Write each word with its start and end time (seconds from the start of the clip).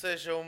Sejam. 0.00 0.42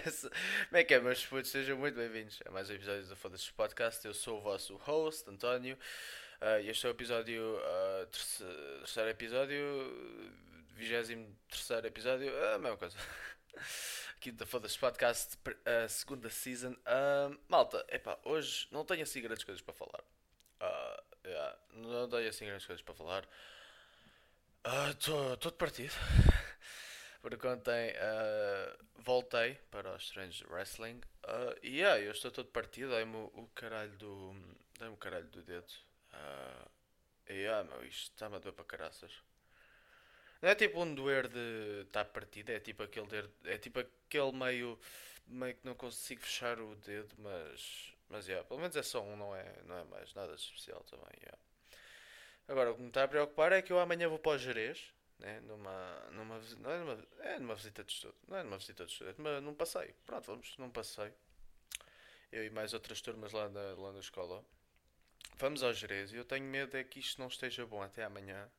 Como 0.68 0.76
é 0.78 0.82
que 0.82 0.94
é, 0.94 0.98
meus 0.98 1.22
putos? 1.26 1.50
Sejam 1.50 1.76
muito 1.76 1.94
bem-vindos 1.94 2.40
a 2.46 2.50
mais 2.50 2.70
um 2.70 2.72
episódio 2.72 3.04
do 3.04 3.14
Foda-se 3.16 3.52
Podcast. 3.52 4.06
Eu 4.06 4.14
sou 4.14 4.38
o 4.38 4.40
vosso 4.40 4.76
host, 4.76 5.28
António. 5.28 5.76
E 6.62 6.70
este 6.70 6.86
é 6.86 6.88
o 6.88 6.92
episódio. 6.92 7.60
ah, 7.62 8.06
terce- 8.10 8.44
terceiro 8.78 9.10
episódio. 9.10 9.60
Vigésimo 10.74 11.36
terceiro 11.50 11.86
episódio. 11.86 12.32
ah, 12.46 12.54
A 12.54 12.58
mesma 12.58 12.78
coisa. 12.78 12.96
Aqui 14.16 14.32
do 14.32 14.46
Foda-se 14.46 14.78
Podcast, 14.78 15.36
a 15.66 15.86
segunda 15.86 16.30
season. 16.30 16.74
Ah, 16.86 17.30
malta, 17.46 17.84
epá, 17.90 18.18
hoje 18.24 18.68
não 18.70 18.86
tenho 18.86 19.02
assim 19.02 19.20
grandes 19.20 19.44
coisas 19.44 19.60
para 19.60 19.74
falar. 19.74 20.02
Ah, 20.60 21.02
yeah, 21.26 21.58
não 21.74 22.08
tenho 22.08 22.26
assim 22.30 22.46
grandes 22.46 22.64
coisas 22.64 22.82
para 22.82 22.94
falar. 22.94 23.28
Estou 24.90 25.36
de 25.36 25.52
partido. 25.58 25.92
Porque 27.20 27.46
ontem 27.46 27.94
ah, 27.98 28.76
voltei 28.96 29.54
para 29.70 29.94
os 29.94 30.08
treinos 30.10 30.36
de 30.36 30.46
wrestling 30.46 31.00
ah, 31.24 31.54
e 31.62 31.78
yeah, 31.78 32.00
eu 32.00 32.12
estou 32.12 32.30
todo 32.30 32.48
partido, 32.48 32.90
dei-me 32.90 33.16
o, 33.16 33.32
o 33.34 33.46
caralho 33.54 33.92
do. 33.98 34.32
dei-me 34.78 34.94
o 34.94 34.96
caralho 34.96 35.26
do 35.26 35.42
dedo. 35.42 35.72
Ah, 36.12 36.68
e 37.28 37.34
yeah, 37.34 37.68
meu, 37.68 37.84
isto 37.84 38.12
está-me 38.12 38.36
a 38.36 38.38
doer 38.38 38.54
para 38.54 38.64
caraças. 38.64 39.12
Não 40.40 40.48
é 40.48 40.54
tipo 40.54 40.80
um 40.80 40.94
doer 40.94 41.28
de 41.28 41.82
estar 41.82 42.04
partido, 42.06 42.50
é 42.50 42.60
tipo 42.60 42.82
aquele 42.82 43.06
dedo, 43.08 43.30
é 43.44 43.58
tipo 43.58 43.80
aquele 43.80 44.32
meio, 44.32 44.78
meio 45.26 45.54
que 45.54 45.66
não 45.66 45.74
consigo 45.74 46.22
fechar 46.22 46.60
o 46.60 46.76
dedo, 46.76 47.14
mas, 47.18 47.92
mas 48.08 48.28
yeah, 48.28 48.46
pelo 48.46 48.60
menos 48.60 48.76
é 48.76 48.82
só 48.82 49.02
um, 49.02 49.16
não 49.16 49.34
é, 49.34 49.62
não 49.64 49.76
é 49.76 49.84
mais 49.84 50.14
nada 50.14 50.34
especial 50.34 50.80
também. 50.84 51.10
yeah. 51.20 51.38
Agora, 52.46 52.70
o 52.70 52.76
que 52.76 52.80
me 52.80 52.88
está 52.88 53.04
a 53.04 53.08
preocupar 53.08 53.52
é 53.52 53.60
que 53.60 53.72
eu 53.72 53.78
amanhã 53.80 54.08
vou 54.08 54.18
para 54.18 54.32
o 54.32 54.38
Jerez, 54.38 54.94
né? 55.18 55.40
numa, 55.40 56.10
numa, 56.12 56.40
não 56.58 56.70
é, 56.70 57.34
é 57.34 57.38
numa 57.38 57.54
visita 57.54 57.84
de 57.84 57.92
estudo, 57.92 58.14
não 58.26 58.36
é 58.36 58.42
numa 58.42 58.58
visita 58.58 58.84
de 58.84 58.92
estudo, 58.92 59.10
é 59.10 59.14
numa, 59.18 59.40
num 59.40 59.54
passeio. 59.54 59.94
Pronto, 60.06 60.26
vamos 60.26 60.56
num 60.58 60.70
passeio. 60.70 61.14
Eu 62.30 62.44
e 62.44 62.50
mais 62.50 62.74
outras 62.74 63.00
turmas 63.00 63.32
lá 63.32 63.48
na, 63.48 63.74
lá 63.74 63.92
na 63.92 64.00
escola. 64.00 64.44
Vamos 65.36 65.62
ao 65.62 65.72
Jerez 65.72 66.12
e 66.12 66.16
eu 66.16 66.24
tenho 66.24 66.44
medo 66.44 66.76
é 66.76 66.84
que 66.84 66.98
isto 67.00 67.20
não 67.20 67.28
esteja 67.28 67.64
bom 67.64 67.82
até 67.82 68.04
amanhã 68.04 68.50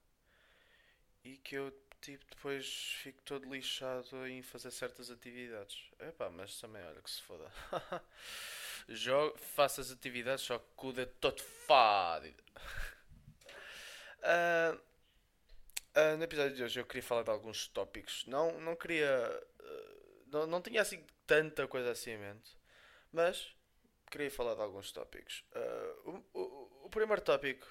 e 1.23 1.37
que 1.37 1.55
eu 1.55 1.71
tipo, 2.02 2.25
depois 2.30 2.93
fico 3.03 3.21
todo 3.23 3.52
lixado 3.52 4.27
em 4.27 4.41
fazer 4.41 4.71
certas 4.71 5.11
atividades. 5.11 5.91
Epá, 5.99 6.30
mas 6.30 6.59
também 6.59 6.83
olha 6.83 7.02
que 7.02 7.11
se 7.11 7.21
foda. 7.21 7.52
Jogo, 8.87 9.37
faço 9.37 9.81
as 9.81 9.91
atividades 9.91 10.45
só 10.45 10.57
que 10.57 10.85
o 10.85 11.05
todo 11.19 11.41
fádido. 11.67 12.43
Ah, 14.21 14.77
ah, 15.95 16.16
no 16.18 16.23
episódio 16.23 16.56
de 16.56 16.64
hoje 16.64 16.80
eu 16.80 16.86
queria 16.86 17.04
falar 17.04 17.23
de 17.23 17.30
alguns 17.30 17.68
tópicos. 17.68 18.26
Não, 18.28 18.59
não 18.59 18.76
queria. 18.76 19.09
ah, 19.59 19.95
não, 20.28 20.48
não 20.48 20.62
tinha 20.62 20.82
assim 20.82 21.06
tanta 21.26 21.68
coisa 21.68 21.92
assim 21.92 22.12
em 22.12 22.18
mente. 22.18 22.58
Mas 23.12 23.56
queria 24.12 24.32
falar 24.32 24.56
de 24.56 24.62
alguns 24.62 24.92
tópicos. 24.92 25.44
Ah, 25.54 25.95
o, 26.06 26.23
o, 26.34 26.86
o 26.86 26.89
primeiro 26.89 27.22
tópico 27.22 27.67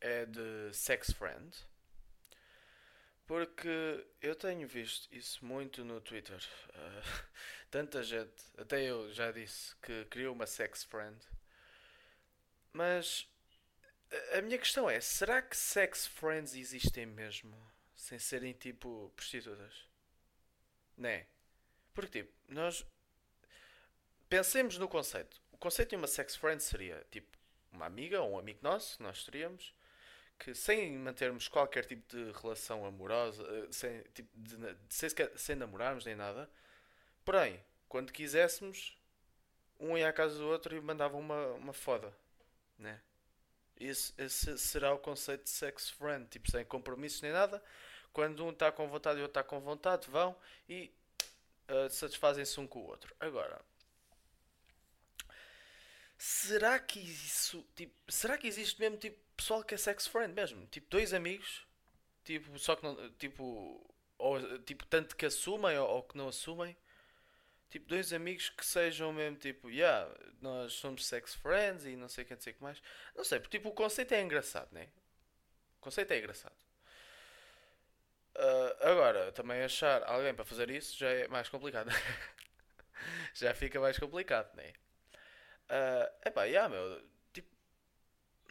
é 0.00 0.26
de 0.26 0.72
sex 0.72 1.12
friend. 1.12 1.56
Porque 3.26 4.06
eu 4.20 4.36
tenho 4.36 4.68
visto 4.68 5.12
isso 5.12 5.44
muito 5.44 5.84
no 5.84 6.00
Twitter. 6.00 6.40
Tanta 7.70 8.02
gente, 8.02 8.44
até 8.56 8.82
eu 8.84 9.12
já 9.12 9.32
disse 9.32 9.74
que 9.76 10.04
criou 10.04 10.32
uma 10.32 10.46
sex 10.46 10.84
friend. 10.84 11.18
Mas 12.72 13.28
a- 14.38 14.42
minha 14.42 14.58
questão 14.58 14.88
é: 14.88 15.00
será 15.00 15.42
que 15.42 15.56
sex 15.56 16.06
friends 16.06 16.54
existem 16.54 17.06
mesmo? 17.06 17.56
Sem 17.94 18.18
serem 18.18 18.52
tipo 18.52 19.12
prostitutas? 19.16 19.74
Né? 20.96 21.26
Porque 21.94 22.22
tipo, 22.24 22.32
nós. 22.48 22.84
Pensemos 24.28 24.76
no 24.78 24.88
conceito. 24.88 25.40
O 25.52 25.56
conceito 25.58 25.90
de 25.90 25.96
uma 25.96 26.06
sex 26.06 26.36
friend 26.36 26.62
seria 26.62 27.04
tipo 27.10 27.36
uma 27.72 27.86
amiga 27.86 28.20
ou 28.22 28.32
um 28.32 28.38
amigo 28.38 28.58
nosso 28.62 28.96
que 28.96 29.02
nós 29.02 29.24
teríamos 29.24 29.72
que 30.38 30.54
sem 30.54 30.96
mantermos 30.98 31.48
qualquer 31.48 31.84
tipo 31.84 32.06
de 32.14 32.30
relação 32.40 32.84
amorosa, 32.84 33.42
eh, 33.42 33.68
sem, 33.70 34.02
tipo, 34.14 34.28
de, 34.34 34.56
sem, 34.88 35.08
sem 35.36 35.56
namorarmos 35.56 36.04
nem 36.04 36.14
nada, 36.14 36.50
porém, 37.24 37.62
quando 37.88 38.12
quiséssemos, 38.12 38.98
um 39.80 39.96
ia 39.96 40.08
à 40.08 40.12
casa 40.12 40.38
do 40.38 40.46
outro 40.46 40.76
e 40.76 40.80
mandava 40.80 41.16
uma, 41.16 41.46
uma 41.54 41.72
foda, 41.72 42.12
né? 42.78 43.00
Esse, 43.78 44.12
esse 44.18 44.58
será 44.58 44.92
o 44.94 44.98
conceito 44.98 45.44
de 45.44 45.50
sex 45.50 45.90
friend, 45.90 46.26
tipo, 46.28 46.50
sem 46.50 46.64
compromissos 46.64 47.20
nem 47.22 47.32
nada. 47.32 47.62
Quando 48.12 48.44
um 48.44 48.50
está 48.50 48.72
com 48.72 48.88
vontade 48.88 49.18
e 49.18 49.22
outro 49.22 49.40
está 49.40 49.44
com 49.44 49.60
vontade, 49.60 50.08
vão 50.10 50.34
e 50.68 50.90
eh, 51.68 51.88
satisfazem-se 51.88 52.58
um 52.60 52.66
com 52.66 52.80
o 52.80 52.86
outro. 52.86 53.14
Agora, 53.20 53.60
será 56.18 56.78
que 56.78 57.00
isso, 57.00 57.66
tipo, 57.74 57.94
será 58.10 58.38
que 58.38 58.46
existe 58.46 58.80
mesmo 58.80 58.96
tipo 58.96 59.18
pessoal 59.36 59.62
que 59.62 59.74
é 59.74 59.78
sex 59.78 60.06
friend 60.06 60.32
mesmo? 60.32 60.66
Tipo, 60.66 60.88
dois 60.90 61.12
amigos, 61.12 61.66
tipo, 62.24 62.58
só 62.58 62.76
que 62.76 62.84
não, 62.84 63.10
tipo, 63.12 63.94
ou 64.18 64.58
tipo, 64.60 64.86
tanto 64.86 65.16
que 65.16 65.26
assumem 65.26 65.78
ou, 65.78 65.88
ou 65.88 66.02
que 66.02 66.16
não 66.16 66.28
assumem. 66.28 66.76
Tipo, 67.70 67.86
dois 67.88 68.12
amigos 68.12 68.48
que 68.48 68.64
sejam 68.64 69.12
mesmo 69.12 69.36
tipo, 69.38 69.68
yeah, 69.70 70.08
nós 70.40 70.74
somos 70.74 71.06
sex 71.06 71.34
friends 71.34 71.84
e 71.84 71.96
não 71.96 72.08
sei 72.08 72.24
o 72.24 72.26
que, 72.26 72.34
não 72.34 72.40
sei 72.40 72.52
o 72.52 72.56
que 72.56 72.62
mais. 72.62 72.80
Não 73.14 73.24
sei, 73.24 73.40
porque 73.40 73.58
tipo, 73.58 73.68
o 73.70 73.72
conceito 73.72 74.12
é 74.14 74.22
engraçado, 74.22 74.72
né? 74.72 74.88
O 75.78 75.80
conceito 75.82 76.12
é 76.12 76.18
engraçado. 76.18 76.54
Ah, 78.34 78.76
agora, 78.90 79.32
também 79.32 79.62
achar 79.62 80.02
alguém 80.04 80.34
para 80.34 80.44
fazer 80.44 80.70
isso 80.70 80.96
já 80.96 81.08
é 81.10 81.28
mais 81.28 81.48
complicado. 81.48 81.90
já 83.34 83.54
fica 83.54 83.80
mais 83.80 83.98
complicado, 83.98 84.54
né? 84.56 84.72
Ah, 85.68 86.12
epá, 86.24 86.44
yeah, 86.44 86.68
meu, 86.68 87.02
tipo, 87.32 87.48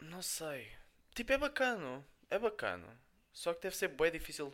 não 0.00 0.22
sei. 0.22 0.72
Tipo, 1.14 1.32
é 1.32 1.38
bacano, 1.38 2.04
é 2.30 2.38
bacano. 2.38 2.86
Só 3.32 3.54
que 3.54 3.62
deve 3.62 3.76
ser 3.76 3.88
bem 3.88 4.10
difícil. 4.10 4.52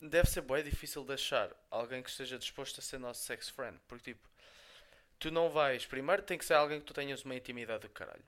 Deve 0.00 0.28
ser 0.28 0.42
bem 0.42 0.62
difícil 0.62 1.04
de 1.04 1.14
achar 1.14 1.50
alguém 1.70 2.02
que 2.02 2.10
esteja 2.10 2.38
disposto 2.38 2.78
a 2.78 2.82
ser 2.82 2.98
nosso 2.98 3.22
sex 3.22 3.48
friend. 3.48 3.78
Porque, 3.88 4.12
tipo, 4.12 4.28
tu 5.18 5.30
não 5.30 5.50
vais. 5.50 5.86
Primeiro 5.86 6.22
tem 6.22 6.36
que 6.36 6.44
ser 6.44 6.54
alguém 6.54 6.80
que 6.80 6.86
tu 6.86 6.94
tenhas 6.94 7.24
uma 7.24 7.34
intimidade 7.34 7.82
do 7.82 7.88
caralho. 7.88 8.24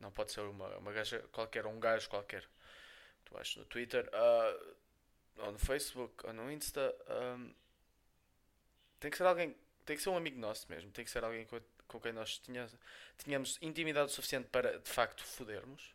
Não 0.00 0.10
pode 0.12 0.32
ser 0.32 0.40
uma, 0.40 0.68
uma 0.76 0.92
gaja 0.92 1.20
qualquer, 1.32 1.66
um 1.66 1.80
gajo 1.80 2.08
qualquer. 2.08 2.44
Tu 3.24 3.34
vais 3.34 3.56
no 3.56 3.64
Twitter, 3.64 4.08
ah, 4.12 4.58
ou 5.38 5.52
no 5.52 5.58
Facebook, 5.58 6.26
ou 6.26 6.32
no 6.32 6.50
Insta. 6.50 6.94
ahm, 7.08 7.50
tem 9.00 9.10
que 9.10 9.16
ser 9.16 9.24
alguém. 9.24 9.56
Tem 9.84 9.96
que 9.96 10.02
ser 10.02 10.10
um 10.10 10.16
amigo 10.16 10.38
nosso 10.38 10.66
mesmo. 10.70 10.90
Tem 10.90 11.04
que 11.04 11.10
ser 11.10 11.24
alguém 11.24 11.46
com, 11.46 11.60
com 11.86 12.00
quem 12.00 12.12
nós 12.12 12.38
tinha, 12.38 12.68
tínhamos 13.16 13.58
intimidade 13.62 14.12
suficiente 14.12 14.48
para 14.48 14.78
de 14.78 14.90
facto 14.90 15.24
fodermos. 15.24 15.94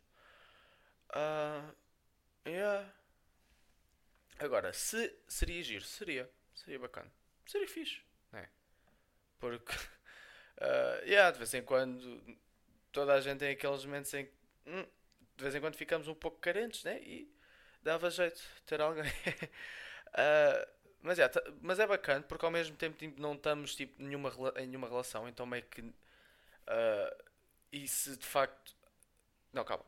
Ah, 1.10 1.70
yeah. 2.46 2.90
Agora, 4.38 4.72
se 4.72 5.12
seria 5.28 5.62
giro, 5.62 5.84
seria. 5.84 6.30
Seria 6.54 6.78
bacana. 6.78 7.10
Seria 7.46 7.68
fixe, 7.68 8.00
né? 8.32 8.48
Porque, 9.38 9.72
ah, 10.60 11.00
yeah, 11.04 11.30
de 11.32 11.38
vez 11.38 11.54
em 11.54 11.62
quando, 11.62 12.22
toda 12.92 13.14
a 13.14 13.20
gente 13.20 13.38
tem 13.40 13.52
aqueles 13.52 13.84
momentos 13.84 14.12
em 14.14 14.26
que, 14.26 14.32
hum, 14.66 14.86
de 15.36 15.42
vez 15.44 15.54
em 15.54 15.60
quando 15.60 15.76
ficamos 15.76 16.08
um 16.08 16.14
pouco 16.14 16.38
carentes, 16.40 16.84
né? 16.84 17.00
E 17.02 17.30
dava 17.82 18.10
jeito 18.10 18.42
ter 18.66 18.80
alguém. 18.80 19.04
Ah, 20.16 20.68
mas, 21.02 21.18
yeah, 21.18 21.32
tá- 21.32 21.52
mas 21.62 21.78
é 21.80 21.86
bacana 21.86 22.22
porque 22.22 22.44
ao 22.44 22.50
mesmo 22.50 22.76
tempo 22.76 22.96
tipo, 22.96 23.20
não 23.20 23.34
estamos 23.34 23.74
tipo, 23.76 24.02
nenhuma, 24.02 24.32
em 24.56 24.66
nenhuma 24.66 24.88
relação, 24.88 25.28
então 25.28 25.46
meio 25.46 25.64
que. 25.64 25.82
ah, 26.68 27.16
e 27.72 27.88
se 27.88 28.16
de 28.16 28.26
facto. 28.26 28.74
Não, 29.52 29.64
calma. 29.64 29.84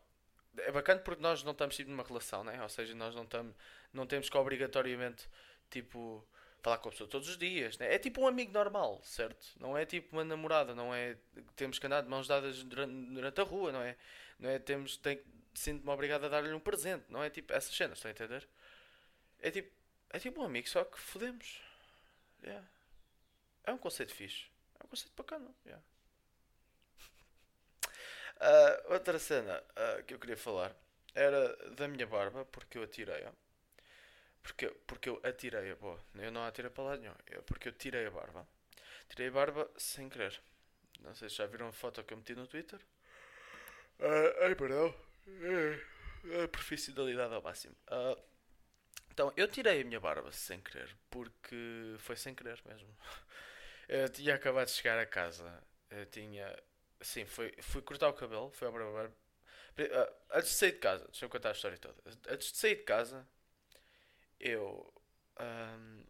É 0.58 0.72
bacana 0.72 1.00
porque 1.00 1.22
nós 1.22 1.42
não 1.42 1.52
estamos 1.52 1.76
tipo, 1.76 1.90
numa 1.90 2.02
relação, 2.02 2.44
né? 2.44 2.62
Ou 2.62 2.68
seja, 2.68 2.94
nós 2.94 3.14
não, 3.14 3.24
estamos, 3.24 3.54
não 3.92 4.06
temos 4.06 4.28
que 4.28 4.36
obrigatoriamente 4.36 5.28
tipo 5.70 6.26
falar 6.62 6.78
com 6.78 6.88
a 6.88 6.92
pessoa 6.92 7.08
todos 7.08 7.28
os 7.28 7.38
dias, 7.38 7.78
né? 7.78 7.94
É 7.94 7.98
tipo 7.98 8.20
um 8.20 8.26
amigo 8.26 8.52
normal, 8.52 9.00
certo? 9.04 9.46
Não 9.60 9.76
é 9.76 9.84
tipo 9.86 10.16
uma 10.16 10.24
namorada, 10.24 10.74
não 10.74 10.94
é 10.94 11.16
temos 11.54 11.78
que 11.78 11.86
andar 11.86 12.02
de 12.02 12.08
mãos 12.08 12.26
dadas 12.26 12.62
durante, 12.64 12.92
durante 13.12 13.40
a 13.40 13.44
rua, 13.44 13.70
não 13.72 13.82
é? 13.82 13.96
Não 14.38 14.50
é 14.50 14.58
temos 14.58 14.96
tem 14.96 15.20
sinto-me 15.54 15.90
obrigado 15.90 16.24
a 16.24 16.28
dar-lhe 16.28 16.52
um 16.52 16.60
presente, 16.60 17.04
não 17.08 17.22
é 17.22 17.30
tipo 17.30 17.52
essas 17.52 17.74
cenas, 17.74 17.98
estão 17.98 18.10
a 18.10 18.12
entender? 18.12 18.48
É 19.40 19.50
tipo 19.50 19.70
é 20.10 20.18
tipo 20.18 20.40
um 20.40 20.44
amigo, 20.44 20.68
só 20.68 20.84
que 20.84 20.98
fodemos. 20.98 21.60
Yeah. 22.42 22.66
É 23.64 23.72
um 23.72 23.78
conceito 23.78 24.14
fixe. 24.14 24.46
É 24.80 24.84
um 24.84 24.88
conceito 24.88 25.12
bacana. 25.16 25.54
Yeah. 25.64 25.82
Ah, 28.40 28.82
outra 28.86 29.18
cena 29.18 29.62
ah, 29.76 30.02
que 30.06 30.14
eu 30.14 30.18
queria 30.18 30.36
falar 30.36 30.74
era 31.14 31.56
da 31.74 31.88
minha 31.88 32.06
barba, 32.06 32.44
porque 32.46 32.78
eu 32.78 32.82
atirei-a. 32.82 33.32
Porque, 34.42 34.68
porque 34.86 35.08
eu 35.08 35.20
atirei 35.24 35.72
a 35.72 35.76
boa. 35.76 35.98
Eu 36.14 36.30
não 36.30 36.44
atirei 36.44 36.70
para 36.70 36.84
lá 36.84 36.96
nenhum. 36.96 37.14
Eu, 37.26 37.42
porque 37.42 37.68
eu 37.68 37.72
tirei 37.72 38.06
a 38.06 38.10
barba. 38.10 38.46
Tirei 39.08 39.28
a 39.28 39.32
barba 39.32 39.70
sem 39.76 40.08
querer. 40.08 40.40
Não 41.00 41.14
sei 41.14 41.28
se 41.28 41.36
já 41.36 41.46
viram 41.46 41.68
a 41.68 41.72
foto 41.72 42.02
que 42.04 42.12
eu 42.14 42.18
meti 42.18 42.34
no 42.34 42.46
Twitter. 42.46 42.80
Ah, 44.00 44.44
ai, 44.46 44.54
perdão. 44.54 44.94
Ah, 45.28 46.44
a 46.44 46.48
profissionalidade 46.48 47.34
ao 47.34 47.42
máximo. 47.42 47.74
Ah, 47.88 48.16
então, 49.10 49.32
eu 49.36 49.48
tirei 49.48 49.80
a 49.80 49.84
minha 49.84 50.00
barba 50.00 50.30
sem 50.32 50.60
querer. 50.60 50.94
Porque 51.10 51.96
foi 51.98 52.16
sem 52.16 52.34
querer 52.34 52.60
mesmo. 52.66 52.88
Eu 53.88 54.08
tinha 54.08 54.34
acabado 54.34 54.66
de 54.66 54.72
chegar 54.72 54.98
a 54.98 55.06
casa. 55.06 55.62
Eu 55.90 56.04
tinha. 56.06 56.56
Sim, 57.00 57.24
foi, 57.26 57.52
fui 57.62 57.82
cortar 57.82 58.08
o 58.08 58.12
cabelo. 58.14 58.50
Fui 58.52 58.66
ao 58.66 58.72
barbeiro. 58.72 59.12
Ah, 59.92 60.38
antes 60.38 60.50
de 60.50 60.56
sair 60.56 60.72
de 60.72 60.78
casa, 60.78 61.04
deixa 61.06 61.24
eu 61.26 61.30
contar 61.30 61.50
a 61.50 61.52
história 61.52 61.78
toda. 61.78 61.96
Antes 62.30 62.52
de 62.52 62.58
sair 62.58 62.76
de 62.76 62.84
casa, 62.84 63.26
eu. 64.40 64.92
ahm, 65.38 66.04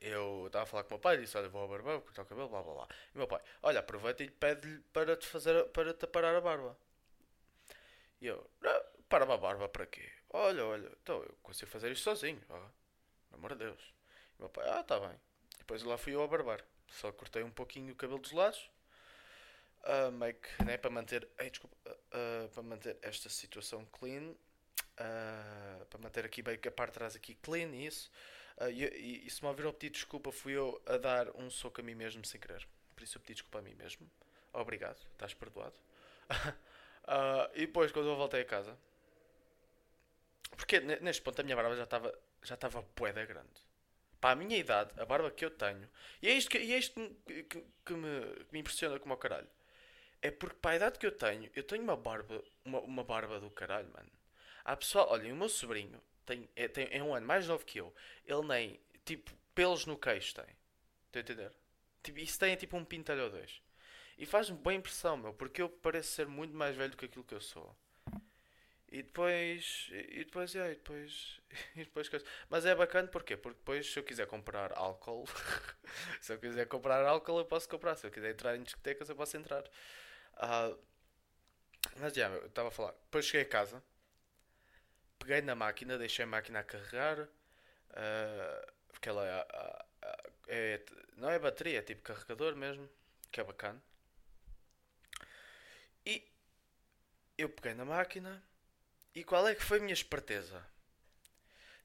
eu 0.00 0.46
estava 0.46 0.64
a 0.64 0.66
falar 0.66 0.82
com 0.84 0.88
o 0.90 0.92
meu 0.94 1.00
pai, 1.00 1.16
disse: 1.18 1.36
Olha, 1.36 1.48
vou 1.48 1.62
ao 1.62 1.68
barbeiro, 1.68 1.98
vou 1.98 2.02
cortar 2.06 2.22
o 2.22 2.26
cabelo, 2.26 2.48
blá 2.48 2.62
blá 2.62 2.74
blá. 2.74 2.88
E 3.12 3.14
o 3.16 3.18
meu 3.18 3.28
pai: 3.28 3.40
Olha, 3.62 3.80
aproveita 3.80 4.22
e 4.24 4.30
pede-lhe 4.30 4.80
para 4.92 5.16
te 5.16 5.26
fazer, 5.26 5.64
para 5.68 5.92
te 5.94 6.04
aparar 6.04 6.34
a 6.34 6.40
barba. 6.40 6.76
E 8.20 8.26
eu: 8.26 8.38
"Ah, 8.64 8.82
Para-me 9.08 9.32
a 9.32 9.36
barba 9.36 9.68
para 9.68 9.86
quê? 9.86 10.06
Olha, 10.30 10.64
olha, 10.64 10.88
então 11.02 11.22
eu 11.22 11.36
consigo 11.42 11.70
fazer 11.70 11.90
isto 11.90 12.04
sozinho, 12.04 12.40
ó. 12.48 12.60
Amor 13.32 13.52
de 13.54 13.64
Deus. 13.66 13.82
E 14.34 14.38
o 14.38 14.42
meu 14.42 14.50
pai: 14.50 14.68
Ah, 14.68 14.84
tá 14.84 14.98
bem. 15.00 15.18
Depois 15.58 15.82
lá 15.84 15.98
fui 15.98 16.14
eu 16.14 16.22
ao 16.22 16.28
barbar. 16.28 16.64
Só 16.88 17.12
cortei 17.12 17.42
um 17.42 17.50
pouquinho 17.50 17.92
o 17.92 17.96
cabelo 17.96 18.20
dos 18.20 18.32
lados. 18.32 18.70
Ah, 19.84 20.10
meio 20.10 20.34
que, 20.34 20.64
né, 20.64 20.76
para 20.78 20.90
manter. 20.90 21.28
Ai, 21.38 21.50
desculpa. 21.50 21.76
ah, 22.12 22.48
para 22.52 22.62
manter 22.62 22.98
esta 23.02 23.28
situação 23.28 23.84
clean. 23.86 24.34
ah, 24.98 25.84
para 25.90 25.98
manter 26.00 26.24
aqui 26.24 26.42
bem 26.42 26.58
que 26.58 26.68
a 26.68 26.72
parte 26.72 26.92
de 26.92 26.98
trás 26.98 27.16
aqui 27.16 27.34
clean 27.36 27.70
isso. 27.74 28.10
E, 28.70 28.84
e, 28.84 29.26
e 29.26 29.30
se 29.30 29.42
me 29.42 29.48
ouviram 29.48 29.72
pedir 29.72 29.90
desculpa, 29.90 30.30
fui 30.30 30.52
eu 30.52 30.80
a 30.86 30.96
dar 30.98 31.34
um 31.36 31.48
soco 31.50 31.80
a 31.80 31.84
mim 31.84 31.94
mesmo 31.94 32.24
sem 32.26 32.38
querer. 32.40 32.66
Por 32.94 33.02
isso 33.02 33.16
eu 33.16 33.22
pedi 33.22 33.34
desculpa 33.34 33.58
a 33.60 33.62
mim 33.62 33.74
mesmo. 33.74 34.10
Obrigado, 34.52 34.98
estás 35.12 35.34
perdoado. 35.34 35.74
E 37.54 37.66
depois, 37.66 37.90
quando 37.90 38.08
eu 38.08 38.16
voltei 38.16 38.42
a 38.42 38.44
casa, 38.44 38.76
porque 40.56 40.80
ne- 40.80 41.00
neste 41.00 41.22
ponto 41.22 41.40
a 41.40 41.44
minha 41.44 41.56
barba 41.56 41.74
já 41.76 41.84
estava 41.84 42.12
já 42.42 42.54
estava 42.54 42.82
bué 42.96 43.12
da 43.12 43.24
grande. 43.24 43.60
Para 44.20 44.30
a 44.32 44.34
minha 44.36 44.56
idade, 44.56 44.90
a 45.00 45.04
barba 45.04 45.30
que 45.30 45.44
eu 45.44 45.50
tenho, 45.50 45.88
e 46.22 46.28
é 46.28 46.32
isto 46.32 46.50
que, 46.50 46.58
e 46.58 46.72
é 46.74 46.78
isto 46.78 46.94
que, 47.26 47.42
que- 47.44 47.64
que 47.84 47.92
me, 47.94 48.20
que 48.44 48.52
me 48.52 48.58
impressiona 48.60 48.98
como 48.98 49.12
ao 49.14 49.18
caralho. 49.18 49.48
É 50.22 50.30
porque 50.30 50.56
para 50.60 50.72
a 50.72 50.76
idade 50.76 50.98
que 50.98 51.06
eu 51.06 51.12
tenho, 51.12 51.50
eu 51.54 51.62
tenho 51.62 51.82
uma 51.82 51.96
barba, 51.96 52.42
uma, 52.64 52.80
uma 52.80 53.04
barba 53.04 53.40
do 53.40 53.50
caralho, 53.50 53.88
mano. 53.92 54.10
Há 54.64 54.76
pessoal, 54.76 55.08
olhem, 55.10 55.32
o 55.32 55.36
meu 55.36 55.48
sobrinho 55.48 56.00
tem, 56.26 56.48
é, 56.54 56.68
tem, 56.68 56.88
é 56.90 57.02
um 57.02 57.14
ano 57.14 57.26
mais 57.26 57.46
novo 57.46 57.64
que 57.64 57.78
eu. 57.80 57.92
Ele 58.26 58.46
nem, 58.46 58.80
tipo, 59.04 59.30
pelos 59.54 59.86
no 59.86 59.96
queixo 59.96 60.34
tem. 60.34 60.44
Estão 61.06 61.20
a 61.20 61.20
entender? 61.20 61.52
Tipo, 62.02 62.18
isso 62.20 62.38
tem 62.38 62.56
tipo 62.56 62.76
um 62.76 62.84
pintalho 62.84 63.24
ou 63.24 63.30
dois. 63.30 63.62
E 64.18 64.26
faz-me 64.26 64.56
boa 64.58 64.74
impressão, 64.74 65.16
meu, 65.16 65.32
porque 65.32 65.62
eu 65.62 65.68
pareço 65.68 66.12
ser 66.12 66.26
muito 66.26 66.54
mais 66.54 66.76
velho 66.76 66.90
do 66.90 66.96
que 66.96 67.06
aquilo 67.06 67.24
que 67.24 67.34
eu 67.34 67.40
sou. 67.40 67.74
E 68.92 69.02
depois, 69.02 69.88
e 69.90 70.24
depois, 70.24 70.54
é, 70.56 70.72
e 70.72 70.74
depois, 70.74 71.40
e 71.76 71.84
depois. 71.84 72.10
Mas 72.48 72.66
é 72.66 72.74
bacana 72.74 73.08
porquê? 73.08 73.36
Porque 73.36 73.58
depois 73.58 73.90
se 73.90 73.98
eu 73.98 74.02
quiser 74.02 74.26
comprar 74.26 74.72
álcool, 74.72 75.24
se 76.20 76.32
eu 76.32 76.38
quiser 76.38 76.66
comprar 76.66 77.04
álcool 77.06 77.38
eu 77.38 77.44
posso 77.44 77.68
comprar. 77.68 77.96
Se 77.96 78.06
eu 78.06 78.10
quiser 78.10 78.32
entrar 78.32 78.56
em 78.56 78.62
discotecas 78.62 79.08
eu 79.08 79.16
posso 79.16 79.36
entrar. 79.36 79.64
Ah, 80.40 80.72
mas 82.00 82.12
já, 82.14 82.28
eu 82.28 82.46
estava 82.46 82.68
a 82.68 82.72
falar. 82.72 82.92
Depois 83.04 83.24
cheguei 83.26 83.42
a 83.42 83.48
casa, 83.48 83.82
peguei 85.18 85.40
na 85.42 85.54
máquina, 85.54 85.98
deixei 85.98 86.24
a 86.24 86.28
máquina 86.28 86.60
a 86.60 86.64
carregar. 86.64 87.28
ah, 87.94 88.66
porque 88.88 89.08
ela 89.08 89.26
é, 89.26 89.46
ah, 89.50 89.86
é- 90.48 90.82
não 91.16 91.30
é 91.30 91.38
bateria, 91.38 91.80
é 91.80 91.82
tipo 91.82 92.02
carregador 92.02 92.56
mesmo, 92.56 92.88
que 93.32 93.40
é 93.40 93.44
bacana. 93.44 93.82
E 96.06 96.22
eu 97.36 97.48
peguei 97.48 97.74
na 97.74 97.84
máquina 97.84 98.40
e 99.14 99.24
qual 99.24 99.48
é 99.48 99.54
que 99.54 99.62
foi 99.64 99.78
a 99.78 99.82
minha 99.82 99.94
esperteza? 99.94 100.64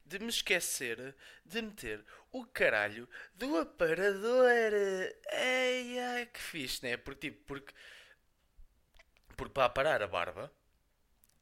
De 0.06 0.18
me 0.20 0.28
esquecer 0.28 1.14
de 1.44 1.60
meter 1.62 2.04
o 2.32 2.44
caralho 2.46 3.08
do 3.34 3.56
aparador. 3.58 4.48
Ei, 5.32 5.98
ai, 5.98 6.26
que 6.26 6.40
fixe, 6.40 6.82
né? 6.84 6.96
Porque, 6.96 7.30
tipo, 7.30 7.44
porque, 7.46 7.74
porque 9.36 9.52
para 9.52 9.66
aparar 9.66 10.02
a 10.02 10.06
barba 10.06 10.50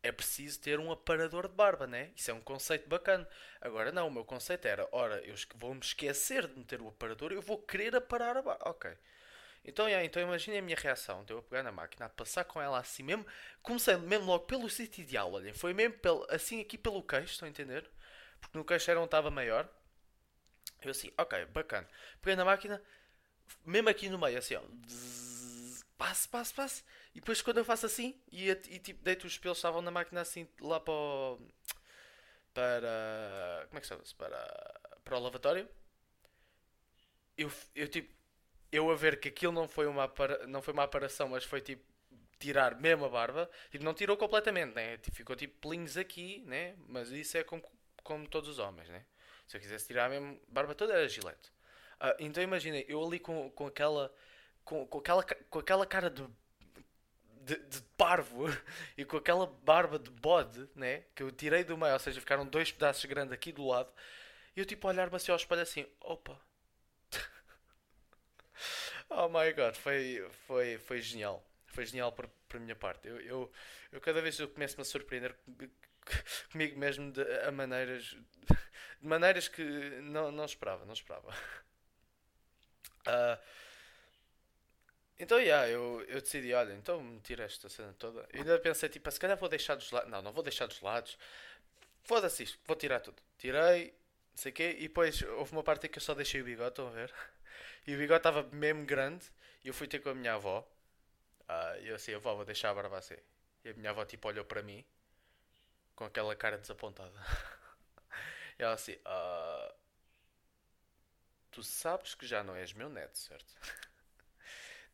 é 0.02 0.12
preciso 0.12 0.60
ter 0.60 0.78
um 0.78 0.92
aparador 0.92 1.48
de 1.48 1.54
barba, 1.54 1.86
né? 1.86 2.10
Isso 2.14 2.30
é 2.30 2.34
um 2.34 2.40
conceito 2.40 2.86
bacana. 2.88 3.26
Agora 3.60 3.90
não, 3.90 4.08
o 4.08 4.10
meu 4.10 4.24
conceito 4.24 4.66
era, 4.66 4.86
ora, 4.92 5.16
eu 5.24 5.34
vou-me 5.54 5.80
esquecer 5.80 6.46
de 6.46 6.58
meter 6.58 6.82
o 6.82 6.88
aparador 6.88 7.32
eu 7.32 7.40
vou 7.40 7.58
querer 7.58 7.96
aparar 7.96 8.36
a 8.36 8.42
barba. 8.42 8.68
Ok. 8.68 8.90
Então, 9.64 9.88
yeah, 9.88 10.04
então 10.04 10.22
imaginem 10.22 10.58
a 10.58 10.62
minha 10.62 10.76
reação. 10.76 11.22
Então 11.22 11.38
eu 11.38 11.42
pegar 11.42 11.62
na 11.62 11.72
máquina, 11.72 12.04
a 12.04 12.08
passar 12.10 12.44
com 12.44 12.60
ela 12.60 12.78
assim 12.78 13.02
mesmo. 13.02 13.26
Comecei 13.62 13.96
mesmo 13.96 14.26
logo 14.26 14.44
pelo 14.44 14.68
sítio 14.68 15.02
ideal, 15.02 15.32
olhem. 15.32 15.54
Foi 15.54 15.72
mesmo 15.72 15.94
pelo, 15.98 16.26
assim 16.28 16.60
aqui 16.60 16.76
pelo 16.76 17.02
queixo, 17.02 17.32
estão 17.32 17.46
a 17.46 17.50
entender? 17.50 17.90
Porque 18.40 18.58
no 18.58 18.64
queixo 18.64 18.90
era 18.90 19.00
onde 19.00 19.06
estava 19.06 19.30
maior. 19.30 19.66
Eu 20.82 20.90
assim, 20.90 21.10
ok, 21.16 21.46
bacana. 21.46 21.88
Peguei 22.20 22.36
na 22.36 22.44
máquina, 22.44 22.82
mesmo 23.64 23.88
aqui 23.88 24.10
no 24.10 24.18
meio, 24.18 24.38
assim, 24.38 24.54
ó. 24.56 24.60
Passe, 26.04 26.28
passe, 26.28 26.52
passe. 26.52 26.84
E 27.14 27.20
depois 27.20 27.40
quando 27.40 27.56
eu 27.56 27.64
faço 27.64 27.86
assim, 27.86 28.20
e, 28.30 28.50
e 28.50 28.78
tipo, 28.78 29.02
deito 29.02 29.26
os 29.26 29.38
pelos 29.38 29.56
estavam 29.56 29.80
na 29.80 29.90
máquina 29.90 30.20
assim 30.20 30.46
lá 30.60 30.78
para 30.78 30.92
o. 30.92 31.40
Para. 32.52 33.64
Como 33.68 33.78
é 33.78 33.80
que 33.80 33.86
chama-se? 33.86 34.14
Para. 34.14 34.36
Para 35.02 35.16
o 35.16 35.20
lavatório. 35.20 35.66
Eu, 37.38 37.50
eu 37.74 37.88
tipo. 37.88 38.14
Eu 38.70 38.90
a 38.90 38.94
ver 38.94 39.18
que 39.18 39.28
aquilo 39.28 39.52
não 39.52 39.66
foi 39.66 39.86
uma, 39.86 40.12
não 40.46 40.60
foi 40.60 40.74
uma 40.74 40.82
aparação, 40.82 41.30
mas 41.30 41.42
foi 41.42 41.62
tipo. 41.62 41.82
Tirar 42.38 42.78
mesmo 42.78 43.06
a 43.06 43.08
barba. 43.08 43.50
Tipo, 43.70 43.82
não 43.84 43.94
tirou 43.94 44.18
completamente, 44.18 44.74
né? 44.74 44.98
Tipo, 44.98 45.16
ficou 45.16 45.34
tipo 45.34 45.58
pelinhos 45.58 45.96
aqui, 45.96 46.42
né? 46.46 46.74
Mas 46.86 47.10
isso 47.12 47.38
é 47.38 47.44
como, 47.44 47.62
como 48.02 48.28
todos 48.28 48.50
os 48.50 48.58
homens, 48.58 48.90
né? 48.90 49.06
Se 49.46 49.56
eu 49.56 49.60
quisesse 49.60 49.86
tirar 49.86 50.10
mesmo 50.10 50.38
a 50.50 50.52
barba 50.52 50.74
toda 50.74 50.92
era 50.92 51.08
gilete. 51.08 51.50
Ah, 51.98 52.14
então 52.18 52.42
imaginem, 52.42 52.84
eu 52.88 53.02
ali 53.02 53.18
com, 53.18 53.50
com 53.52 53.66
aquela. 53.66 54.12
Com, 54.64 54.86
com, 54.86 54.98
aquela, 54.98 55.24
com 55.24 55.58
aquela 55.58 55.86
cara 55.86 56.10
de 56.10 56.24
de, 57.42 57.56
de 57.56 57.82
parvo 57.96 58.46
e 58.96 59.04
com 59.04 59.16
aquela 59.16 59.46
barba 59.46 59.98
de 59.98 60.10
bode, 60.10 60.68
né? 60.74 61.02
Que 61.14 61.22
eu 61.22 61.30
tirei 61.30 61.64
do 61.64 61.76
meio, 61.76 61.92
ou 61.92 61.98
seja, 61.98 62.20
ficaram 62.20 62.46
dois 62.46 62.72
pedaços 62.72 63.04
grandes 63.04 63.32
aqui 63.32 63.52
do 63.52 63.66
lado. 63.66 63.92
E 64.56 64.60
eu 64.60 64.66
tipo 64.66 64.88
olhar-me 64.88 65.16
assim 65.16 65.32
ao 65.32 65.36
espelho 65.36 65.62
assim, 65.62 65.86
opa. 66.00 66.38
oh 69.10 69.28
my 69.28 69.52
god, 69.52 69.74
foi, 69.76 70.24
foi, 70.46 70.78
foi 70.78 71.00
genial. 71.00 71.42
Foi 71.66 71.84
genial 71.86 72.12
por, 72.12 72.28
por 72.48 72.60
minha 72.60 72.76
parte. 72.76 73.08
Eu, 73.08 73.20
eu, 73.20 73.52
eu 73.92 74.00
cada 74.00 74.20
vez 74.22 74.38
eu 74.38 74.48
começo-me 74.48 74.82
a 74.82 74.84
surpreender 74.84 75.34
com- 75.44 75.56
comigo 76.52 76.78
mesmo 76.78 77.10
de, 77.12 77.22
a 77.46 77.50
maneiras 77.50 78.04
de 79.00 79.08
maneiras 79.08 79.48
que 79.48 79.62
não, 80.02 80.30
não 80.32 80.44
esperava, 80.44 80.84
não 80.84 80.94
esperava. 80.94 81.34
Ah, 83.06 83.38
então, 85.18 85.38
yeah, 85.38 85.68
eu, 85.68 86.04
eu 86.08 86.20
decidi, 86.20 86.52
olha, 86.52 86.72
então 86.74 87.00
me 87.02 87.20
tira 87.20 87.44
esta 87.44 87.68
cena 87.68 87.94
toda. 87.98 88.26
E 88.32 88.38
ainda 88.38 88.58
pensei, 88.58 88.88
tipo, 88.88 89.10
se 89.10 89.20
calhar 89.20 89.36
vou 89.36 89.48
deixar 89.48 89.76
dos 89.76 89.90
lados. 89.90 90.10
Não, 90.10 90.22
não 90.22 90.32
vou 90.32 90.42
deixar 90.42 90.66
dos 90.66 90.80
lados. 90.80 91.16
Foda-se 92.02 92.42
isto, 92.44 92.58
vou 92.66 92.76
tirar 92.76 93.00
tudo. 93.00 93.22
Tirei, 93.38 93.88
não 94.32 94.36
sei 94.36 94.52
o 94.52 94.54
quê, 94.54 94.76
e 94.78 94.88
depois 94.88 95.22
houve 95.22 95.52
uma 95.52 95.62
parte 95.62 95.86
em 95.86 95.90
que 95.90 95.98
eu 95.98 96.02
só 96.02 96.14
deixei 96.14 96.40
o 96.40 96.44
bigode, 96.44 96.70
estão 96.70 96.88
a 96.88 96.90
ver? 96.90 97.12
E 97.86 97.94
o 97.94 97.98
bigode 97.98 98.18
estava 98.20 98.42
mesmo 98.44 98.84
grande, 98.86 99.26
e 99.62 99.68
eu 99.68 99.74
fui 99.74 99.86
ter 99.86 100.00
com 100.00 100.08
a 100.08 100.14
minha 100.14 100.34
avó. 100.34 100.66
Ah, 101.48 101.76
e 101.80 101.88
eu 101.88 101.96
assim, 101.96 102.14
avó, 102.14 102.34
vou 102.34 102.44
deixar 102.44 102.70
a 102.70 102.74
barba 102.74 102.98
assim. 102.98 103.16
E 103.64 103.70
a 103.70 103.74
minha 103.74 103.90
avó, 103.90 104.04
tipo, 104.06 104.26
olhou 104.28 104.44
para 104.44 104.62
mim, 104.62 104.84
com 105.94 106.04
aquela 106.04 106.34
cara 106.36 106.58
desapontada. 106.58 107.12
E 108.56 108.62
ela 108.62 108.74
assim, 108.74 108.96
ah, 109.04 109.74
tu 111.50 111.62
sabes 111.62 112.14
que 112.14 112.26
já 112.26 112.42
não 112.42 112.54
és 112.54 112.72
meu 112.72 112.88
neto, 112.88 113.18
certo? 113.18 113.54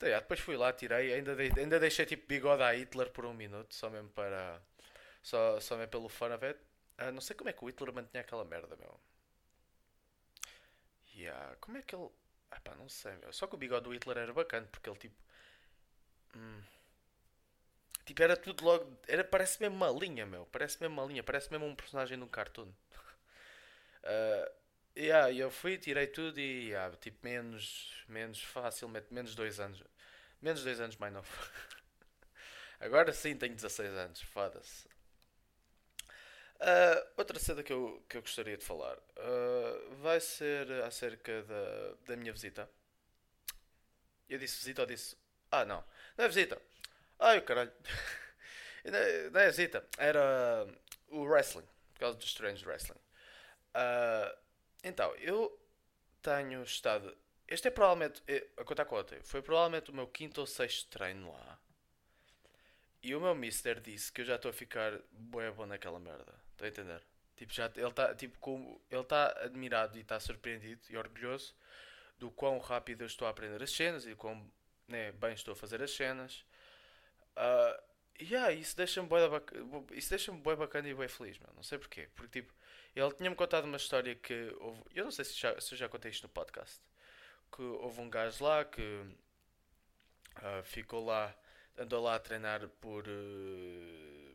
Então, 0.01 0.09
yeah, 0.09 0.23
depois 0.23 0.41
fui 0.41 0.57
lá, 0.57 0.73
tirei, 0.73 1.13
ainda, 1.15 1.37
dei- 1.37 1.53
ainda 1.57 1.79
deixei 1.79 2.07
tipo 2.07 2.27
bigode 2.27 2.63
a 2.63 2.73
Hitler 2.73 3.11
por 3.11 3.27
um 3.27 3.35
minuto, 3.35 3.75
só 3.75 3.91
mesmo 3.91 4.09
para. 4.11 4.61
Só, 5.23 5.61
só 5.61 5.77
mesmo 5.77 5.91
pelo 5.91 6.07
of 6.07 6.47
it. 6.47 6.59
Ah, 6.99 7.13
não 7.13 7.21
sei 7.23 7.37
como 7.37 7.51
é 7.51 7.55
que 7.55 7.65
o 7.65 7.69
Hitler 7.69 7.93
mantinha 7.95 8.23
aquela 8.23 8.45
merda, 8.45 8.77
meu. 8.77 9.01
Yeah, 11.17 11.57
como 11.61 11.77
é 11.79 11.83
que 11.83 11.95
ele. 11.95 12.09
Ah 12.51 12.61
pá, 12.61 12.75
não 12.75 12.89
sei, 12.89 13.17
meu. 13.19 13.33
Só 13.33 13.47
que 13.47 13.55
o 13.55 13.59
bigode 13.59 13.85
do 13.85 13.93
Hitler 13.95 14.19
era 14.19 14.33
bacana, 14.33 14.67
porque 14.73 14.89
ele 14.89 14.99
tipo. 14.99 15.17
hum, 16.35 16.63
Tipo, 18.05 18.23
era 18.23 18.37
tudo 18.37 18.63
logo. 18.65 18.99
Era, 19.09 19.25
parece 19.25 19.61
mesmo 19.61 19.77
uma 19.77 19.89
linha, 19.91 20.27
meu. 20.27 20.45
Parece 20.53 20.79
mesmo 20.81 21.01
uma 21.01 21.07
linha, 21.09 21.23
parece 21.23 21.51
mesmo 21.51 21.67
um 21.67 21.75
personagem 21.75 22.19
de 22.19 22.25
um 22.25 22.29
cartoon. 22.29 22.69
Ah, 24.05 24.51
yeah, 24.97 25.33
eu 25.33 25.51
fui, 25.51 25.79
tirei 25.79 26.07
tudo 26.07 26.39
e 26.41 26.69
yeah, 26.69 26.95
tipo 26.97 27.19
menos, 27.25 28.05
menos 28.09 28.43
facilmente, 28.43 29.07
menos 29.13 29.35
dois 29.35 29.61
anos. 29.61 29.83
Menos 30.43 30.65
dois 30.65 30.81
anos 30.81 30.97
mais 30.97 31.13
novo. 31.13 31.29
Agora 32.81 33.13
sim 33.13 33.37
tenho 33.37 33.55
16 33.55 33.91
anos, 33.93 34.23
foda-se. 34.23 34.89
Ah, 36.61 37.07
outra 37.17 37.39
cena 37.39 37.63
que 37.63 37.73
eu, 37.73 38.05
que 38.09 38.17
eu 38.19 38.21
gostaria 38.23 38.57
de 38.57 38.65
falar 38.65 38.99
ah, 39.17 39.81
vai 40.03 40.21
ser 40.21 40.71
acerca 40.85 41.43
da, 41.45 41.95
da 42.07 42.17
minha 42.17 42.33
visita. 42.33 42.69
Eu 44.29 44.39
disse 44.39 44.57
visita 44.59 44.83
ou 44.83 44.87
disse. 44.87 45.17
Ah, 45.51 45.65
não. 45.65 45.85
Não 46.17 46.25
é 46.25 46.29
visita. 46.29 46.61
Ai, 47.19 47.39
o 47.39 47.43
caralho. 47.43 47.73
não, 49.33 49.41
é, 49.41 49.51
visita. 49.51 49.85
Era 49.99 50.67
o 51.09 51.23
wrestling. 51.25 51.67
Por 51.95 52.01
causa 52.01 52.19
do 52.19 52.25
Strange 52.25 52.65
Wrestling. 52.67 52.99
Ah, 53.75 54.35
então, 55.01 55.15
eu 55.17 55.59
tenho 56.21 56.63
estado. 56.63 57.17
Este 57.49 57.69
é 57.69 57.71
provavelmente. 57.71 58.23
é, 58.29 58.47
A 58.59 58.65
conta 58.65 58.83
a 58.83 58.85
conta. 58.85 59.19
Foi 59.23 59.41
provavelmente 59.41 59.91
o 59.91 59.95
meu 59.95 60.07
quinto 60.07 60.43
ou 60.43 60.47
sexto 60.47 60.91
treino 60.91 61.33
lá. 61.33 61.59
E 63.03 63.15
o 63.15 63.21
meu 63.21 63.35
mister 63.35 63.81
disse 63.81 64.13
que 64.13 64.21
eu 64.21 64.27
já 64.27 64.37
estou 64.37 64.51
a 64.51 64.53
ficar 64.53 65.01
bué 65.11 65.51
bom 65.51 65.65
naquela 65.65 65.99
merda. 65.99 66.35
Estão 66.51 66.67
a 66.67 66.69
entender? 66.69 67.03
Tipo, 67.35 67.51
já, 67.55 67.73
ele 67.75 67.87
está 67.87 68.15
tipo, 68.15 68.39
como, 68.39 68.79
ele 68.91 69.05
tá 69.05 69.29
admirado 69.43 69.97
e 69.97 70.03
está 70.03 70.21
surpreendido 70.21 70.83
e 70.91 70.97
orgulhoso 70.99 71.55
do 72.19 72.31
quão 72.31 72.59
rápido 72.59 73.01
eu 73.01 73.07
estou 73.07 73.27
a 73.27 73.31
aprender 73.31 73.63
as 73.63 73.73
cenas 73.73 74.07
e 74.07 74.15
quão 74.15 74.47
né, 74.87 75.13
bem 75.13 75.33
estou 75.33 75.53
a 75.53 75.57
fazer 75.57 75.83
as 75.83 75.93
cenas. 75.93 76.45
E 77.35 77.90
yeah, 78.21 78.53
isso 78.53 78.77
deixa-me 78.77 79.09
bué, 79.09 79.21
da 79.21 79.29
bac- 79.29 79.53
isso 79.93 80.11
deixa-me 80.11 80.41
bué 80.41 80.57
bacana 80.57 80.89
e 80.89 80.95
bué 80.95 81.09
feliz, 81.09 81.39
meu. 81.39 81.51
Não 81.55 81.63
sei 81.63 81.79
porquê. 81.79 82.09
Porque 82.15 82.41
tipo, 82.41 82.53
ele 82.95 83.13
tinha-me 83.15 83.37
contado 83.37 83.65
uma 83.65 83.77
história 83.77 84.15
que 84.15 84.55
houve, 84.61 84.83
eu 84.95 85.05
não 85.05 85.11
sei 85.11 85.25
se, 85.25 85.39
já, 85.39 85.59
se 85.61 85.75
eu 85.75 85.79
já 85.79 85.89
contei 85.89 86.11
isto 86.11 86.23
no 86.25 86.29
podcast. 86.29 86.81
Que 87.53 87.63
houve 87.63 88.01
um 88.01 88.11
gajo 88.11 88.45
lá 88.45 88.65
que 88.65 89.05
ah, 90.37 90.63
ficou 90.65 91.05
lá, 91.05 91.35
andou 91.77 92.03
lá 92.03 92.15
a 92.17 92.19
treinar 92.19 92.69
por 92.81 93.05
eh, 93.07 94.33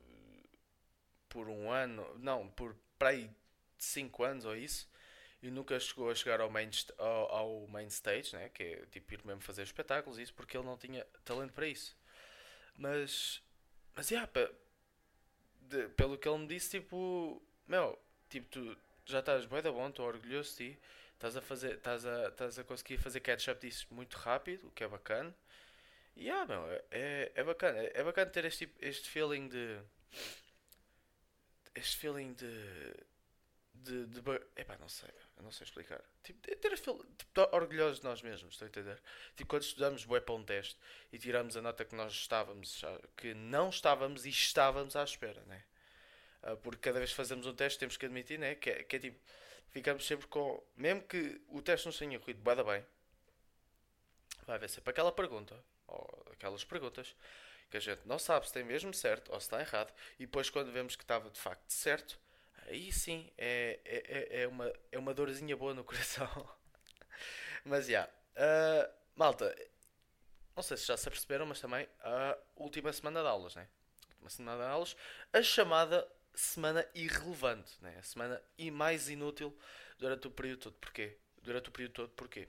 por 1.30 1.50
um 1.50 1.72
ano, 1.72 2.18
não, 2.20 2.48
por 2.50 2.76
para 2.98 3.10
aí 3.10 3.30
5 3.78 4.24
anos 4.24 4.46
ou 4.46 4.56
isso, 4.56 4.90
e 5.42 5.52
nunca 5.52 5.80
chegou 5.80 6.10
a 6.10 6.16
chegar 6.16 6.40
ao 6.42 6.50
main, 6.50 6.70
ao, 6.98 7.32
ao 7.32 7.68
main 7.68 7.88
stage, 7.88 8.34
né? 8.36 8.50
que 8.50 8.64
é 8.64 8.86
tipo 8.88 9.14
ir 9.14 9.26
mesmo 9.26 9.42
fazer 9.42 9.64
espetáculos, 9.64 10.18
isso 10.18 10.34
porque 10.34 10.58
ele 10.58 10.66
não 10.66 10.78
tinha 10.78 11.06
talento 11.26 11.54
para 11.54 11.68
isso. 11.68 11.96
Mas, 12.78 13.42
mas 13.96 14.12
yeah, 14.12 14.30
de- 15.62 15.88
pelo 15.90 16.18
que 16.18 16.28
ele 16.28 16.38
me 16.40 16.48
disse, 16.48 16.80
tipo, 16.80 17.42
meu, 17.68 17.98
tipo, 18.30 18.48
tu 18.50 18.78
já 19.06 19.20
estás 19.20 19.46
bem 19.46 19.62
da 19.62 19.72
bom, 19.72 19.88
estou 19.88 20.06
orgulhoso 20.06 20.52
de 20.52 20.56
ti, 20.74 20.80
estás 21.14 21.36
a 21.38 21.42
fazer, 21.42 21.76
estás 21.76 22.06
a, 22.06 22.28
estás 22.28 22.60
a 22.60 22.64
conseguir 22.64 22.98
fazer 22.98 23.20
catch-up 23.22 23.60
disso 23.62 23.88
muito 23.92 24.16
rápido, 24.18 24.68
o 24.68 24.72
que 24.72 24.84
é 24.84 24.88
bacana. 24.88 25.34
E 26.16 26.26
yeah, 26.26 26.46
meu, 26.46 26.66
é, 26.72 26.84
é, 26.92 27.32
é 27.36 27.44
bacana, 27.44 27.78
é, 27.80 27.92
é 27.96 28.04
bacana 28.04 28.32
ter 28.32 28.46
este, 28.46 28.68
tipo- 28.68 28.78
este 28.86 29.10
feeling 29.10 29.48
de. 29.50 29.80
Este 31.76 31.98
feeling 31.98 32.34
de. 32.34 32.94
De. 33.84 34.08
de 34.08 34.20
epá, 34.56 34.78
não 34.78 34.90
sei, 34.90 35.10
não 35.42 35.52
sei 35.52 35.66
explicar. 35.66 36.02
Tipo, 36.24 36.48
de 36.48 36.56
ter 36.56 36.76
tipo, 36.78 37.06
orgulhosos 37.52 38.00
de 38.00 38.06
nós 38.06 38.22
mesmos, 38.22 38.54
estão 38.54 38.68
a 38.68 38.70
entender? 38.70 39.02
Tipo, 39.36 39.50
quando 39.50 39.64
estudamos 39.64 40.06
bué 40.06 40.20
para 40.20 40.36
um 40.36 40.44
teste 40.44 40.78
e 41.12 41.18
tiramos 41.20 41.56
a 41.56 41.62
nota 41.62 41.86
que 41.86 41.96
nós 41.96 42.12
estávamos, 42.12 42.82
que 43.16 43.34
não 43.34 43.70
estávamos 43.70 44.26
e 44.26 44.30
estávamos 44.30 44.96
à 44.96 45.04
espera, 45.04 45.42
né? 45.44 45.64
Ah, 46.42 46.56
Porque 46.56 46.80
cada 46.80 47.00
vez 47.00 47.12
que 47.12 47.16
fazemos 47.18 47.46
um 47.46 47.54
teste 47.54 47.80
temos 47.80 47.98
que 47.98 48.06
admitir, 48.06 48.40
né? 48.40 48.56
Que 48.56 48.70
é, 48.70 48.84
que 48.84 48.96
é 48.96 49.00
tipo, 49.00 49.20
ficamos 49.70 50.06
sempre 50.06 50.28
com. 50.28 50.64
Mesmo 50.76 51.04
que 51.04 51.42
o 51.50 51.62
teste 51.62 51.86
não 51.86 51.94
tenha 51.94 52.20
corrido 52.20 52.42
bué 52.42 52.56
bem, 52.56 52.86
vai 54.46 54.56
haver 54.56 54.70
sempre 54.70 54.92
aquela 54.92 55.12
pergunta, 55.12 55.62
ou 55.88 56.26
aquelas 56.32 56.64
perguntas, 56.64 57.16
que 57.70 57.78
a 57.78 57.80
gente 57.80 58.02
não 58.06 58.20
sabe 58.20 58.48
se 58.48 58.54
tem 58.54 58.64
mesmo 58.64 58.94
certo 58.94 59.32
ou 59.32 59.40
se 59.40 59.48
está 59.48 59.60
errado, 59.60 59.94
e 60.20 60.26
depois 60.26 60.50
quando 60.50 60.72
vemos 60.72 60.96
que 60.96 61.04
estava 61.04 61.30
de 61.30 61.40
facto 61.40 61.70
certo, 61.72 62.20
aí 62.66 62.92
sim 62.92 63.32
é, 63.38 63.80
é, 63.86 64.40
é- 64.40 64.44
é 64.44 64.48
uma, 64.48 64.72
é 64.92 65.00
uma 65.00 65.14
dorzinha 65.14 65.56
boa 65.58 65.74
no 65.74 65.84
coração. 65.86 66.28
Mas 67.64 67.88
já, 67.88 68.08
ah, 68.36 68.90
malta, 69.16 69.56
não 70.56 70.64
sei 70.64 70.78
se 70.78 70.86
já 70.88 70.98
se 70.98 71.08
aperceberam, 71.08 71.46
mas 71.46 71.60
também 71.60 71.88
a 72.02 72.38
última 72.56 72.92
semana 72.94 73.22
de 73.22 73.28
aulas, 73.28 73.56
né? 73.56 73.68
Última 74.14 74.30
semana 74.30 74.64
de 74.64 74.70
aulas, 74.70 74.96
a 75.34 75.42
chamada 75.42 76.08
semana 76.34 76.86
irrelevante, 76.94 77.72
né? 77.82 77.98
A 78.00 78.04
semana 78.04 78.42
e 78.58 78.72
mais 78.72 79.10
inútil 79.10 79.58
durante 79.98 80.28
o 80.28 80.32
período 80.32 80.60
todo. 80.60 80.74
Porquê? 80.76 81.18
Durante 81.42 81.70
o 81.70 81.72
período 81.72 81.94
todo, 81.94 82.10
porquê? 82.12 82.48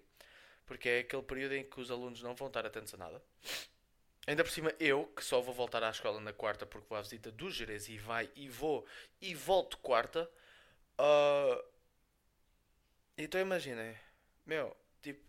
Porque 0.67 0.89
é 0.89 0.99
aquele 1.01 1.23
período 1.23 1.55
em 1.55 1.65
que 1.65 1.81
os 1.81 1.91
alunos 1.91 2.23
não 2.23 2.35
vão 2.35 2.49
estar 2.49 2.67
atentos 2.67 2.95
a 2.95 2.97
nada. 2.97 3.23
Ainda 4.27 4.43
por 4.43 4.51
cima, 4.51 4.75
eu, 4.81 5.07
que 5.15 5.25
só 5.25 5.41
vou 5.41 5.55
voltar 5.55 5.83
à 5.85 5.91
escola 5.91 6.21
na 6.21 6.33
quarta 6.33 6.67
porque 6.67 6.89
vou 6.89 6.99
à 6.99 7.03
visita 7.03 7.31
do 7.31 7.51
Jerez 7.51 7.89
e 7.89 7.97
vai 7.97 8.29
e 8.35 8.49
vou 8.49 8.85
e 9.21 9.35
volto 9.35 9.79
quarta. 9.79 10.29
ah, 10.99 11.65
então 13.17 13.41
imaginem, 13.41 13.97
meu, 14.45 14.77
tipo, 15.03 15.23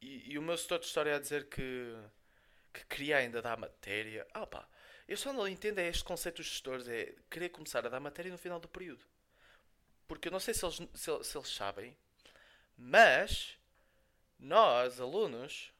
e, 0.00 0.32
e 0.32 0.38
o 0.38 0.42
meu 0.42 0.56
setor 0.56 0.78
de 0.78 0.86
história 0.86 1.16
a 1.16 1.18
dizer 1.18 1.48
que, 1.48 1.96
que 2.72 2.84
queria 2.86 3.16
ainda 3.18 3.42
dar 3.42 3.56
matéria. 3.56 4.26
Ah 4.34 4.46
pá, 4.46 4.68
eu 5.08 5.16
só 5.16 5.32
não 5.32 5.48
entendo 5.48 5.78
é 5.80 5.88
este 5.88 6.04
conceito 6.04 6.36
dos 6.36 6.46
gestores, 6.46 6.86
é 6.88 7.14
querer 7.30 7.48
começar 7.48 7.84
a 7.86 7.88
dar 7.88 8.00
matéria 8.00 8.30
no 8.30 8.38
final 8.38 8.60
do 8.60 8.68
período. 8.68 9.04
Porque 10.06 10.28
eu 10.28 10.32
não 10.32 10.40
sei 10.40 10.54
se 10.54 10.64
eles, 10.64 10.76
se, 10.94 11.24
se 11.24 11.38
eles 11.38 11.48
sabem, 11.48 11.96
mas 12.76 13.58
nós, 14.38 15.00
alunos, 15.00 15.72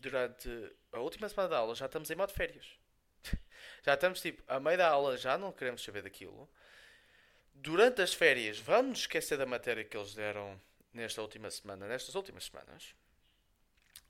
durante 0.00 0.48
a 0.92 1.00
última 1.00 1.28
semana 1.28 1.48
da 1.48 1.58
aula 1.58 1.74
já 1.74 1.86
estamos 1.86 2.10
em 2.10 2.14
modo 2.14 2.32
férias. 2.32 2.66
Já 3.84 3.94
estamos 3.94 4.20
tipo, 4.20 4.42
a 4.46 4.60
meio 4.60 4.78
da 4.78 4.88
aula 4.88 5.16
já 5.16 5.36
não 5.36 5.52
queremos 5.52 5.82
saber 5.82 6.02
daquilo. 6.02 6.48
Durante 7.54 8.02
as 8.02 8.14
férias 8.14 8.58
vamos 8.58 9.00
esquecer 9.00 9.36
da 9.36 9.46
matéria 9.46 9.84
que 9.84 9.96
eles 9.96 10.14
deram 10.14 10.60
nesta 10.92 11.22
última 11.22 11.50
semana, 11.50 11.86
nestas 11.86 12.14
últimas 12.14 12.44
semanas. 12.44 12.94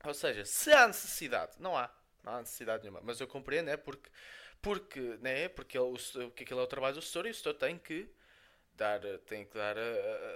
Ou 0.03 0.13
seja, 0.13 0.45
se 0.45 0.71
há 0.71 0.87
necessidade, 0.87 1.53
não 1.59 1.77
há, 1.77 1.89
não 2.23 2.33
há 2.33 2.39
necessidade 2.39 2.83
nenhuma, 2.83 3.01
mas 3.01 3.19
eu 3.19 3.27
compreendo, 3.27 3.69
é 3.69 3.77
porque, 3.77 4.09
porque, 4.61 4.99
né, 5.21 5.49
porque 5.49 5.77
ele, 5.77 5.97
o, 6.25 6.31
que 6.31 6.43
aquilo 6.43 6.59
é 6.59 6.63
o 6.63 6.67
trabalho 6.67 6.95
do 6.95 7.01
setor 7.01 7.25
e 7.25 7.31
o 7.31 7.35
setor 7.35 7.53
tem 7.55 7.77
que 7.77 8.09
dar, 8.73 9.01
tem 9.25 9.45
que 9.45 9.57
dar, 9.57 9.75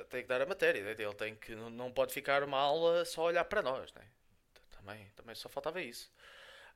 tem 0.09 0.21
que 0.21 0.27
dar 0.27 0.41
a 0.41 0.45
matéria, 0.45 0.83
né? 0.83 0.91
ele 0.91 1.13
tem 1.15 1.35
que, 1.35 1.55
não, 1.55 1.69
não 1.69 1.91
pode 1.91 2.13
ficar 2.13 2.43
uma 2.43 2.57
aula 2.57 3.05
só 3.05 3.21
a 3.21 3.25
olhar 3.25 3.45
para 3.45 3.61
nós, 3.61 3.93
né? 3.93 4.05
Também, 4.83 5.07
também 5.15 5.35
só 5.35 5.47
faltava 5.47 5.81
isso. 5.81 6.11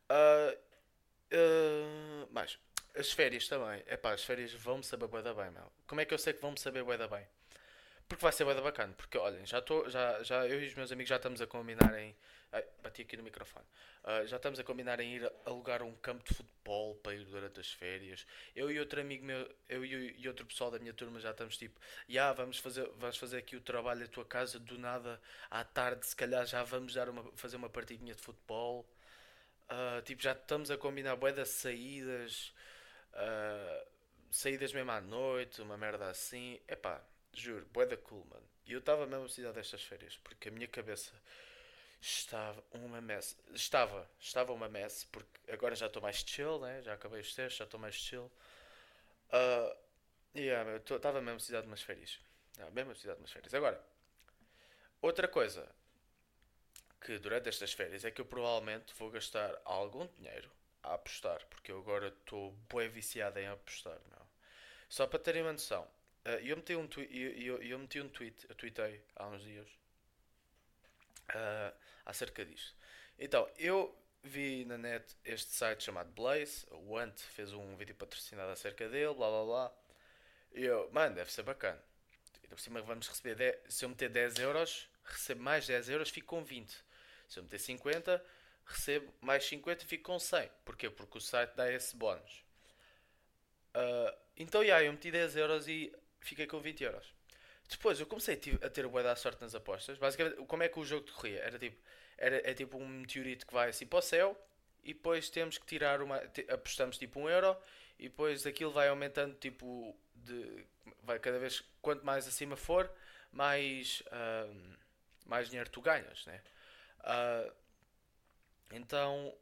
Ah, 0.09 0.55
ah, 1.33 2.27
mas 2.31 2.57
as 2.95 3.11
férias 3.11 3.47
também. 3.47 3.83
Epá, 3.87 4.13
as 4.13 4.23
férias 4.23 4.53
vão-me 4.53 4.83
saber 4.83 5.07
bué 5.07 5.21
da 5.21 5.33
bem, 5.33 5.51
meu. 5.51 5.71
Como 5.85 6.01
é 6.01 6.05
que 6.05 6.13
eu 6.13 6.17
sei 6.17 6.33
que 6.33 6.41
vão-me 6.41 6.59
saber 6.59 6.83
bué 6.83 6.97
da 6.97 7.07
bem? 7.07 7.27
Porque 8.07 8.21
vai 8.21 8.31
ser 8.31 8.45
bué 8.45 8.55
da 8.55 8.61
bacana. 8.61 8.93
Porque, 8.95 9.17
olhem, 9.17 9.45
já 9.45 9.59
estou, 9.59 9.89
já, 9.89 10.23
já, 10.23 10.47
eu 10.47 10.61
e 10.63 10.67
os 10.67 10.73
meus 10.75 10.91
amigos 10.91 11.09
já 11.09 11.17
estamos 11.17 11.41
a 11.41 11.47
combinar 11.47 11.93
em... 11.99 12.15
Ai, 12.57 12.65
bati 12.81 13.03
aqui 13.03 13.15
no 13.15 13.21
microfone. 13.21 13.65
Ah, 14.03 14.25
já 14.25 14.37
estamos 14.37 14.59
a 14.59 14.63
combinar 14.63 14.99
em 14.99 15.15
ir 15.17 15.31
alugar 15.45 15.83
um 15.83 15.93
campo 15.97 16.23
de 16.27 16.33
futebol 16.33 16.95
para 16.95 17.13
ir 17.13 17.23
durante 17.25 17.59
as 17.59 17.71
férias. 17.71 18.25
Eu 18.55 18.71
e 18.71 18.79
outro 18.79 18.99
amigo 18.99 19.23
meu, 19.23 19.47
eu 19.69 19.85
e, 19.85 20.15
e 20.19 20.27
outro 20.27 20.43
pessoal 20.43 20.71
da 20.71 20.79
minha 20.79 20.91
turma 20.91 21.19
já 21.19 21.29
estamos 21.29 21.55
tipo, 21.55 21.79
já 22.09 22.33
vamos 22.33 22.57
fazer, 22.57 22.89
vamos 22.97 23.15
fazer 23.17 23.37
aqui 23.37 23.55
o 23.55 23.61
trabalho 23.61 23.99
da 23.99 24.07
tua 24.07 24.25
casa 24.25 24.57
do 24.59 24.75
nada 24.79 25.21
à 25.51 25.63
tarde, 25.63 26.07
se 26.07 26.15
calhar 26.15 26.47
já 26.47 26.63
vamos 26.63 26.95
dar 26.95 27.09
uma, 27.09 27.31
fazer 27.35 27.57
uma 27.57 27.69
partidinha 27.69 28.15
de 28.15 28.21
futebol. 28.23 28.89
Ah, 29.69 30.01
tipo, 30.03 30.21
já 30.23 30.31
estamos 30.31 30.71
a 30.71 30.77
combinar 30.77 31.15
bué 31.15 31.31
das 31.33 31.49
saídas, 31.49 32.53
ah, 33.13 33.85
saídas 34.31 34.73
mesmo 34.73 34.91
à 34.91 34.99
noite, 35.01 35.61
uma 35.61 35.77
merda 35.77 36.09
assim. 36.09 36.59
Epá, 36.67 37.03
juro, 37.33 37.67
bué 37.71 37.85
da 37.85 37.97
cool, 37.97 38.25
mano. 38.31 38.47
E 38.65 38.73
eu 38.73 38.79
estava 38.79 39.05
mesmo 39.05 39.21
a 39.23 39.25
precisar 39.25 39.51
destas 39.51 39.83
férias, 39.83 40.17
porque 40.17 40.49
a 40.49 40.51
minha 40.51 40.67
cabeça 40.67 41.13
estava 42.01 42.63
uma 42.71 43.01
mess. 43.01 43.37
Estava, 43.53 44.09
estava 44.19 44.53
uma 44.53 44.69
mess, 44.69 45.05
porque 45.05 45.51
agora 45.51 45.75
já 45.75 45.87
estou 45.87 46.01
mais 46.01 46.17
chill, 46.25 46.59
né? 46.59 46.81
Já 46.83 46.93
acabei 46.93 47.21
os 47.21 47.33
testes, 47.33 47.57
já 47.57 47.65
estou 47.65 47.79
mais 47.79 47.95
chill. 47.95 48.31
Ah, 49.31 49.75
yeah, 50.35 50.79
tô- 50.81 50.97
estava 50.97 51.21
mesmo 51.21 51.33
a 51.33 51.35
precisar 51.37 51.61
de 51.61 51.67
umas 51.67 51.81
férias. 51.81 52.19
Ah, 52.59 52.69
mesmo 52.71 52.91
a 52.91 52.93
precisar 52.93 53.13
de 53.15 53.21
umas 53.21 53.31
férias. 53.31 53.53
Agora, 53.53 53.81
outra 55.01 55.27
coisa 55.27 55.67
que 57.01 57.17
durante 57.19 57.49
estas 57.49 57.73
férias 57.73 58.03
é 58.05 58.11
que 58.11 58.21
eu 58.21 58.25
provavelmente 58.25 58.93
vou 58.97 59.09
gastar 59.09 59.59
algum 59.65 60.07
dinheiro 60.17 60.49
a 60.83 60.93
apostar, 60.93 61.45
porque 61.49 61.71
eu 61.71 61.79
agora 61.79 62.07
estou 62.09 62.51
bué 62.69 62.87
viciado 62.87 63.39
em 63.39 63.47
apostar, 63.47 63.99
meu. 64.09 64.27
Só 64.89 65.07
para 65.07 65.19
terem 65.19 65.43
uma 65.43 65.53
noção, 65.53 65.87
eh, 66.25 66.41
eu 66.43 66.57
meti 66.57 66.75
um 66.75 66.87
tweet, 66.87 67.17
eu, 67.17 67.57
eu, 67.57 67.63
eu 67.63 67.79
meti 67.79 68.01
um 68.01 68.09
tweet, 68.09 68.45
eu 68.49 68.55
tweetei 68.55 69.01
há 69.15 69.27
uns 69.27 69.43
dias 69.43 69.67
ah, 71.29 71.73
acerca 72.05 72.45
disto. 72.45 72.75
Então, 73.17 73.49
eu 73.57 73.95
vi 74.23 74.65
na 74.65 74.77
net 74.77 75.15
este 75.23 75.53
site 75.53 75.83
chamado 75.83 76.11
Blaze, 76.11 76.65
o 76.71 76.97
Ant 76.97 77.17
fez 77.19 77.53
um 77.53 77.75
vídeo 77.75 77.95
patrocinado 77.95 78.51
acerca 78.51 78.87
dele, 78.89 79.13
blá 79.13 79.29
blá 79.29 79.43
blá. 79.45 79.71
E 80.53 80.63
eu, 80.65 80.89
mano, 80.91 81.15
deve 81.15 81.31
ser 81.31 81.43
bacana. 81.43 81.81
E 82.43 82.47
por 82.47 82.59
cima 82.59 82.81
vamos 82.81 83.07
receber 83.07 83.35
10, 83.35 83.55
se 83.69 83.85
eu 83.85 83.89
meter 83.89 84.09
10 84.09 84.39
euros, 84.39 84.89
recebo 85.03 85.41
mais 85.41 85.67
10 85.67 85.89
euros, 85.89 86.09
fico 86.09 86.27
com 86.27 86.43
20. 86.43 86.71
Se 87.27 87.39
eu 87.39 87.43
meter 87.43 87.59
50, 87.59 88.25
recebo 88.65 89.13
mais 89.21 89.45
50 89.45 89.83
e 89.83 89.87
fico 89.87 90.03
com 90.03 90.19
100. 90.19 90.49
Porquê? 90.65 90.89
Porque 90.89 91.17
o 91.17 91.21
site 91.21 91.53
dá 91.55 91.71
esse 91.71 91.95
bónus. 91.95 92.43
Ah, 93.73 94.17
então, 94.35 94.63
yeah, 94.63 94.83
eu 94.83 94.91
meti 94.91 95.11
10 95.11 95.35
euros 95.35 95.67
e 95.67 95.93
fiquei 96.19 96.47
com 96.47 96.59
20 96.59 96.83
euros. 96.83 97.13
Depois 97.69 97.99
eu 97.99 98.05
comecei 98.05 98.39
a 98.61 98.69
ter 98.69 98.87
bué 98.87 99.03
da 99.03 99.15
sorte 99.15 99.41
nas 99.41 99.53
apostas. 99.53 99.97
Basicamente, 99.97 100.37
como 100.45 100.63
é 100.63 100.69
que 100.69 100.79
o 100.79 100.85
jogo 100.85 101.05
decorria? 101.05 101.39
Era 101.39 101.59
tipo, 101.59 101.77
era, 102.17 102.49
é 102.49 102.53
tipo 102.53 102.77
um 102.77 102.87
meteorito 102.87 103.45
que 103.45 103.53
vai 103.53 103.69
assim 103.69 103.85
para 103.85 103.99
o 103.99 104.01
céu 104.01 104.37
e 104.83 104.93
depois 104.93 105.29
temos 105.29 105.57
que 105.57 105.65
tirar 105.65 106.01
uma. 106.01 106.21
apostamos 106.49 106.97
tipo 106.97 107.19
um 107.19 107.29
euro 107.29 107.57
e 107.99 108.03
depois 108.03 108.45
aquilo 108.45 108.71
vai 108.71 108.87
aumentando 108.87 109.35
tipo 109.35 109.95
de. 110.15 110.65
Vai 111.03 111.19
cada 111.19 111.39
vez 111.39 111.63
quanto 111.81 112.05
mais 112.05 112.27
acima 112.27 112.55
for, 112.55 112.89
mais, 113.31 114.01
ahm, 114.11 114.75
mais 115.25 115.49
dinheiro 115.49 115.69
tu 115.69 115.81
ganhas, 115.81 116.25
né? 116.25 116.41
Ah, 117.01 117.51
então, 118.71 119.33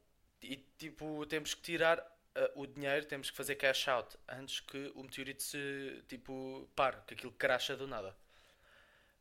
e 0.42 0.58
tipo, 0.78 1.26
temos 1.28 1.54
que 1.54 1.62
tirar 1.62 2.04
ah, 2.36 2.52
o 2.56 2.68
dinheiro, 2.68 3.06
temos 3.06 3.30
que 3.32 3.38
fazer 3.38 3.56
cash 3.56 3.88
out 3.88 4.18
antes 4.28 4.60
que 4.60 4.92
o 4.96 5.04
meteorito 5.04 5.44
se 5.44 6.04
tipo 6.08 6.70
pare, 6.76 6.98
que 7.08 7.14
aquilo 7.14 7.32
cracha 7.32 7.76
do 7.76 7.88
nada. 7.88 8.16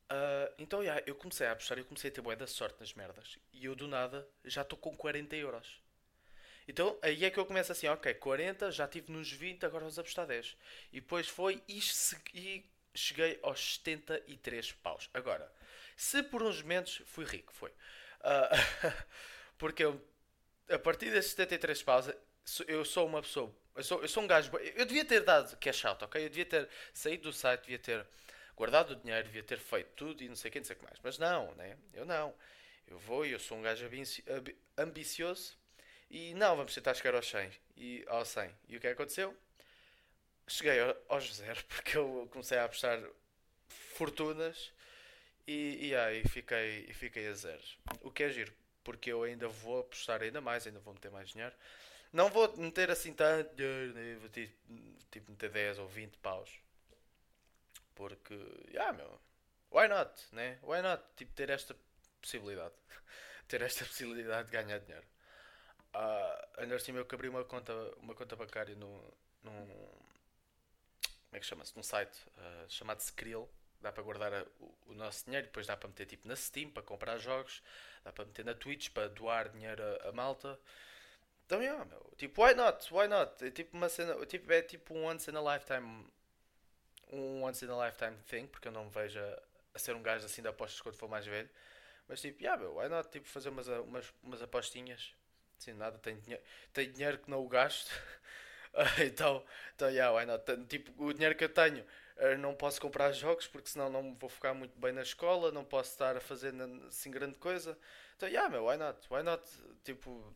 Ah, 0.09 0.53
então, 0.59 0.83
yeah, 0.83 1.03
eu 1.07 1.15
comecei 1.15 1.47
a 1.47 1.53
apostar, 1.53 1.79
eu 1.79 1.85
comecei 1.85 2.11
a 2.11 2.15
ter 2.15 2.21
bué 2.21 2.37
da 2.37 2.47
sorte 2.47 2.79
nas 2.81 2.93
merdas 2.95 3.39
e 3.53 3.65
eu 3.65 3.75
do 3.75 3.89
nada 3.89 4.27
já 4.45 4.63
estou 4.63 4.79
com 4.79 4.97
40 4.97 5.35
euros. 5.37 5.83
Então 6.67 6.99
aí 7.03 7.25
é 7.25 7.31
que 7.31 7.39
eu 7.39 7.47
começo 7.47 7.73
assim, 7.73 7.89
ok, 7.89 8.15
40, 8.15 8.71
já 8.71 8.89
tive 8.89 9.13
nos 9.13 9.31
20, 9.31 9.65
agora 9.67 9.81
vamos 9.81 9.99
apostar 9.99 10.27
10. 10.27 10.57
E 10.93 11.01
depois 11.01 11.29
foi 11.29 11.63
e, 11.69 11.81
e 12.35 12.65
cheguei 12.95 13.39
aos 13.43 13.77
73 13.77 14.73
paus. 14.73 15.11
Agora, 15.13 15.51
se 15.97 16.23
por 16.23 16.43
uns 16.43 16.63
momentos 16.63 17.03
fui 17.07 17.25
rico, 17.25 17.53
foi. 17.53 17.73
Ah, 18.21 18.51
porque 19.59 19.85
eu, 19.85 20.01
a 20.71 20.79
partir 20.79 21.11
desses 21.11 21.33
73 21.33 21.83
paus, 21.83 22.11
eu 22.67 22.85
sou 22.85 23.07
uma 23.07 23.23
pessoa, 23.23 23.55
eu 23.75 23.83
sou, 23.85 24.03
eu 24.03 24.09
sou 24.09 24.23
um 24.23 24.27
gajo, 24.27 24.51
eu 24.77 24.85
devia 24.87 25.05
ter 25.05 25.21
dado 25.23 25.57
cash 25.59 25.85
out, 25.85 26.05
ok? 26.05 26.25
Eu 26.25 26.29
devia 26.29 26.47
ter 26.47 26.69
saído 26.93 27.25
do 27.25 27.33
site, 27.33 27.63
devia 27.63 27.79
ter 27.79 28.07
guardado 28.57 28.93
o 28.93 28.97
dinheiro, 28.97 29.25
devia 29.27 29.43
ter 29.43 29.59
feito 29.59 29.91
tudo 29.97 30.23
e 30.23 30.29
não 30.29 30.37
sei 30.37 30.49
o 30.49 30.53
que, 30.53 30.59
não 30.61 30.65
sei 30.67 30.77
o 30.77 30.79
que 30.79 30.85
mais. 30.85 30.99
Mas 31.03 31.19
não, 31.19 31.53
né? 31.55 31.77
Eu 31.93 32.05
não. 32.05 32.35
Eu 32.87 32.99
vou 32.99 33.25
e 33.27 33.33
eu 33.33 33.39
sou 33.41 33.59
um 33.59 33.63
gajo 33.63 33.85
ambici- 33.87 34.25
ambi- 34.29 34.57
ambicioso 34.79 35.57
e 36.11 36.35
não, 36.35 36.57
vamos 36.57 36.75
tentar 36.75 36.95
chegar 36.95 37.15
aos 37.15 37.29
100. 37.29 37.51
E, 37.77 38.05
ao 38.09 38.25
100. 38.25 38.51
E 38.69 38.77
o 38.77 38.81
que 38.81 38.87
é 38.87 38.91
aconteceu? 38.93 39.37
Cheguei 40.47 40.81
ao- 40.81 40.97
aos 41.09 41.35
zero 41.35 41.63
porque 41.69 41.97
eu 41.97 42.29
comecei 42.31 42.59
a 42.59 42.65
apostar 42.65 43.01
fortunas 43.69 44.73
e, 45.47 45.89
e 45.89 45.97
aí 45.97 46.25
fiquei, 46.29 46.87
e 46.89 46.95
fiquei 46.95 47.29
a 47.29 47.35
zeros. 47.35 47.79
O 48.03 48.11
que 48.11 48.25
é 48.25 48.31
giro, 48.31 48.53
porque 48.85 49.13
eu 49.13 49.23
ainda 49.25 49.49
vou 49.49 49.81
apostar 49.81 50.23
ainda 50.23 50.41
mais, 50.41 50.67
ainda 50.67 50.81
vou 50.81 50.95
meter 50.95 51.11
mais 51.11 51.31
dinheiro. 51.31 51.55
Não 52.15 52.31
vou 52.31 52.57
meter 52.57 52.93
assim 52.93 53.13
tanto 53.13 53.51
vou 54.21 54.29
tipo, 54.31 54.55
tipo 55.11 55.33
meter 55.33 55.51
10 55.51 55.81
ou 55.81 55.89
20 55.89 56.17
paus. 56.19 56.49
Porque, 57.97 58.35
yeah, 58.69 58.93
meu, 58.93 59.21
why 59.73 59.89
not, 59.89 60.13
né? 60.31 60.61
Why 60.63 60.81
not? 60.81 61.03
Tipo, 61.17 61.33
ter 61.33 61.51
esta 61.51 61.77
possibilidade. 62.23 62.73
ter 63.49 63.63
esta 63.63 63.85
possibilidade 63.85 64.47
de 64.47 64.53
ganhar 64.53 64.79
dinheiro. 64.79 65.05
Ah, 65.93 66.49
ainda 66.59 66.77
assim 66.77 66.95
eu 66.97 67.05
que 67.05 67.17
abri 67.17 67.29
uma 67.29 67.45
conta, 67.45 67.73
uma 67.99 68.15
conta 68.15 68.37
bancária 68.37 68.77
no, 68.77 69.13
num, 69.43 69.67
como 71.27 71.33
é 71.33 71.41
que 71.41 71.47
chama-se? 71.47 71.75
Num 71.77 71.83
site 71.83 72.17
ah, 72.39 72.65
chamado 72.69 73.01
Skrill. 73.01 73.49
Dá 73.81 73.91
para 73.91 74.05
guardar 74.05 74.47
o, 74.87 74.95
nosso 74.95 75.25
dinheiro, 75.25 75.49
depois 75.49 75.67
dá 75.67 75.77
para 75.77 75.89
meter 75.89 76.07
tipo 76.07 76.29
na 76.29 76.37
Steam 76.37 76.71
para 76.71 76.83
comprar 76.85 77.19
jogos, 77.19 77.61
dá 78.05 78.13
para 78.13 78.25
meter 78.25 78.45
na 78.45 78.55
Twitch 78.55 78.91
para 78.91 79.09
doar 79.09 79.49
dinheiro 79.49 79.83
a 80.09 80.13
malta. 80.13 80.57
Então, 81.47 81.63
yeah, 81.63 81.85
meu, 81.85 82.13
tipo, 82.17 82.43
why 82.43 82.55
not? 82.55 82.93
Why 82.93 83.07
not? 83.09 83.45
É 83.45 83.51
tipo 83.51 83.77
uma 83.77 83.89
cena, 83.89 84.15
tipo, 84.27 84.51
é 84.53 84.63
tipo 84.63 84.95
um 84.95 85.05
once 85.05 85.31
in 85.31 85.37
a 85.37 85.55
lifetime, 85.55 86.07
um 87.13 87.43
once 87.43 87.65
in 87.65 87.71
a 87.71 87.87
lifetime 87.87 88.17
thing, 88.29 88.47
porque 88.47 88.69
eu 88.69 88.73
não 88.73 88.85
me 88.85 88.91
vejo 88.91 89.19
a, 89.75 89.79
ser 89.79 89.95
um 89.95 90.03
gajo 90.03 90.27
assim 90.27 90.43
de 90.43 90.49
apostas 90.49 90.81
quando 90.81 90.97
for 90.97 91.09
mais 91.09 91.27
velho. 91.27 91.49
Mas 92.09 92.21
tipo, 92.21 92.43
yeah, 92.43 92.61
meu, 92.61 92.77
why 92.77 92.89
not? 92.89 93.11
Tipo, 93.11 93.29
fazer 93.29 93.51
umas, 93.51 93.69
umas, 93.69 94.15
umas 94.23 94.43
apostinhas. 94.43 95.15
Assim, 95.59 95.73
nada, 95.75 95.99
tenho 95.99 96.21
dinheiro, 96.21 96.43
tenho 96.73 96.93
dinheiro 96.93 97.19
que 97.19 97.31
não 97.31 97.41
o 97.45 97.49
gasto. 97.49 97.91
Então, 99.07 99.45
então, 99.77 99.89
yeah, 99.89 100.13
why 100.13 100.27
not? 100.27 100.45
Tipo, 100.67 101.05
o 101.05 101.13
dinheiro 101.13 101.37
que 101.37 101.45
eu 101.45 101.49
tenho, 101.49 101.85
eh, 102.17 102.37
não 102.37 102.55
posso 102.57 102.81
comprar 102.81 103.13
jogos 103.13 103.47
porque 103.47 103.69
senão 103.69 103.89
não 103.89 104.15
vou 104.17 104.29
ficar 104.29 104.53
muito 104.53 104.77
bem 104.81 104.93
na 104.93 105.03
escola, 105.03 105.53
não 105.53 105.65
posso 105.65 105.93
estar 105.93 106.17
a 106.17 106.21
fazer 106.21 106.53
assim 106.89 107.11
grande 107.11 107.39
coisa. 107.39 107.79
Então, 108.17 108.29
yeah, 108.29 108.49
meu, 108.51 108.67
why 108.67 108.77
not? 108.77 108.99
Why 109.09 109.23
not? 109.23 109.45
Tipo, 109.85 110.35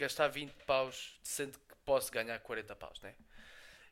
gastar 0.00 0.28
20 0.28 0.52
paus, 0.64 1.18
sendo 1.22 1.58
que 1.58 1.74
posso 1.84 2.10
ganhar 2.10 2.38
40 2.40 2.74
paus, 2.76 3.00
né? 3.00 3.14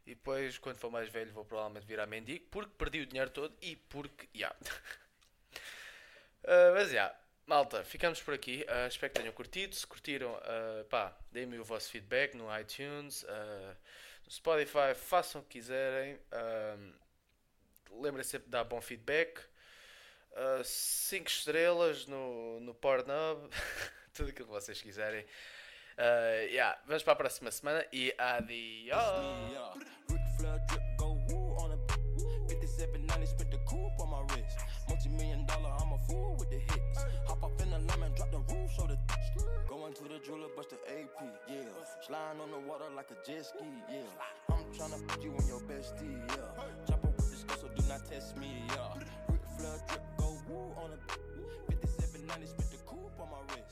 E 0.07 0.15
depois, 0.15 0.57
quando 0.59 0.79
for 0.79 0.91
mais 0.91 1.09
velho, 1.11 1.31
vou 1.33 1.45
provavelmente 1.45 1.87
virar 1.87 2.07
mendigo 2.07 2.47
porque 2.51 2.73
perdi 2.79 3.01
o 3.01 3.07
dinheiro 3.07 3.31
todo 3.31 3.55
e 3.61 3.77
porque, 3.77 4.29
yeah. 4.35 4.57
Uh, 6.45 6.73
mas, 6.75 6.91
yeah, 6.91 7.15
malta, 7.47 7.85
ficamos 7.85 8.23
por 8.23 8.33
aqui. 8.33 8.65
Uh, 8.69 8.89
espero 8.89 9.13
que 9.13 9.21
tenham 9.21 9.35
curtido. 9.35 9.75
Se 9.75 9.87
curtiram, 9.87 10.33
uh, 10.35 10.85
pá, 10.85 11.17
deem-me 11.31 11.59
o 11.59 11.65
vosso 11.65 11.91
feedback 11.91 12.35
no 12.35 12.47
iTunes, 12.59 13.23
uh, 13.25 13.77
no 14.25 14.31
Spotify, 14.31 14.95
façam 14.95 15.43
o 15.43 15.45
que 15.45 15.59
quiserem. 15.59 16.19
Um, 16.33 16.93
Lembrem 18.01 18.23
sempre 18.23 18.47
de 18.47 18.53
dar 18.53 18.65
bom 18.65 18.81
feedback. 18.81 19.41
5 20.63 21.29
estrelas 21.29 22.07
no, 22.07 22.61
no 22.61 22.75
Pornhub, 22.75 23.51
tudo 24.15 24.31
aquilo 24.31 24.47
que 24.47 24.55
vocês 24.55 24.81
quiserem. 24.81 25.27
Euh, 26.01 26.47
yeah. 26.53 26.77
Je 26.89 27.05
parle 27.05 27.17
pour 27.17 27.25
la 27.25 27.31
semaine, 27.31 27.51
semaine 27.53 27.83
et 27.93 28.15
adios. 28.19 28.97
Multi-million 34.89 35.45
dollar, 35.47 35.71
I'm 35.81 35.93
a 35.93 35.99
fool 36.09 36.37
with 36.39 36.49
the 36.51 36.57
hits. 36.57 37.05
Hop 37.27 37.43
up 37.45 37.61
in 37.61 37.71
the 37.71 37.79
lemon, 37.79 38.11
drop 38.17 38.31
the 38.31 38.39
roof, 38.39 38.71
show 38.75 38.87
the 38.87 38.97
th- 38.97 39.45
Going 39.69 39.93
to 39.93 40.05
the 40.05 40.19
jeweler, 40.25 40.49
bust 40.57 40.71
the 40.71 40.77
AP, 40.89 41.21
yeah. 41.49 41.61
Sliding 42.07 42.41
on 42.41 42.51
the 42.51 42.59
water 42.67 42.85
like 42.97 43.11
a 43.11 43.17
jet 43.27 43.45
ski, 43.45 43.59
yeah. 43.91 44.01
I'm 44.49 44.65
tryna 44.73 45.07
put 45.09 45.23
you 45.23 45.33
on 45.37 45.47
your 45.47 45.61
bestie, 45.69 46.09
yeah. 46.31 46.65
Drop 46.87 47.05
up 47.05 47.17
with 47.17 47.31
this 47.31 47.45
girl, 47.45 47.59
so 47.61 47.69
do 47.69 47.83
not 47.89 48.01
test 48.09 48.37
me, 48.39 48.65
yeah. 48.69 48.97
Rick 49.29 49.45
Flair 49.59 49.77
drip, 49.89 50.03
go 50.17 50.39
woo 50.49 50.73
on 50.81 50.91
a 50.93 50.99
5790, 52.01 52.47
spit 52.47 52.71
the 52.71 52.79
coupe 52.87 53.13
on 53.21 53.29
my 53.29 53.43
wrist. 53.53 53.68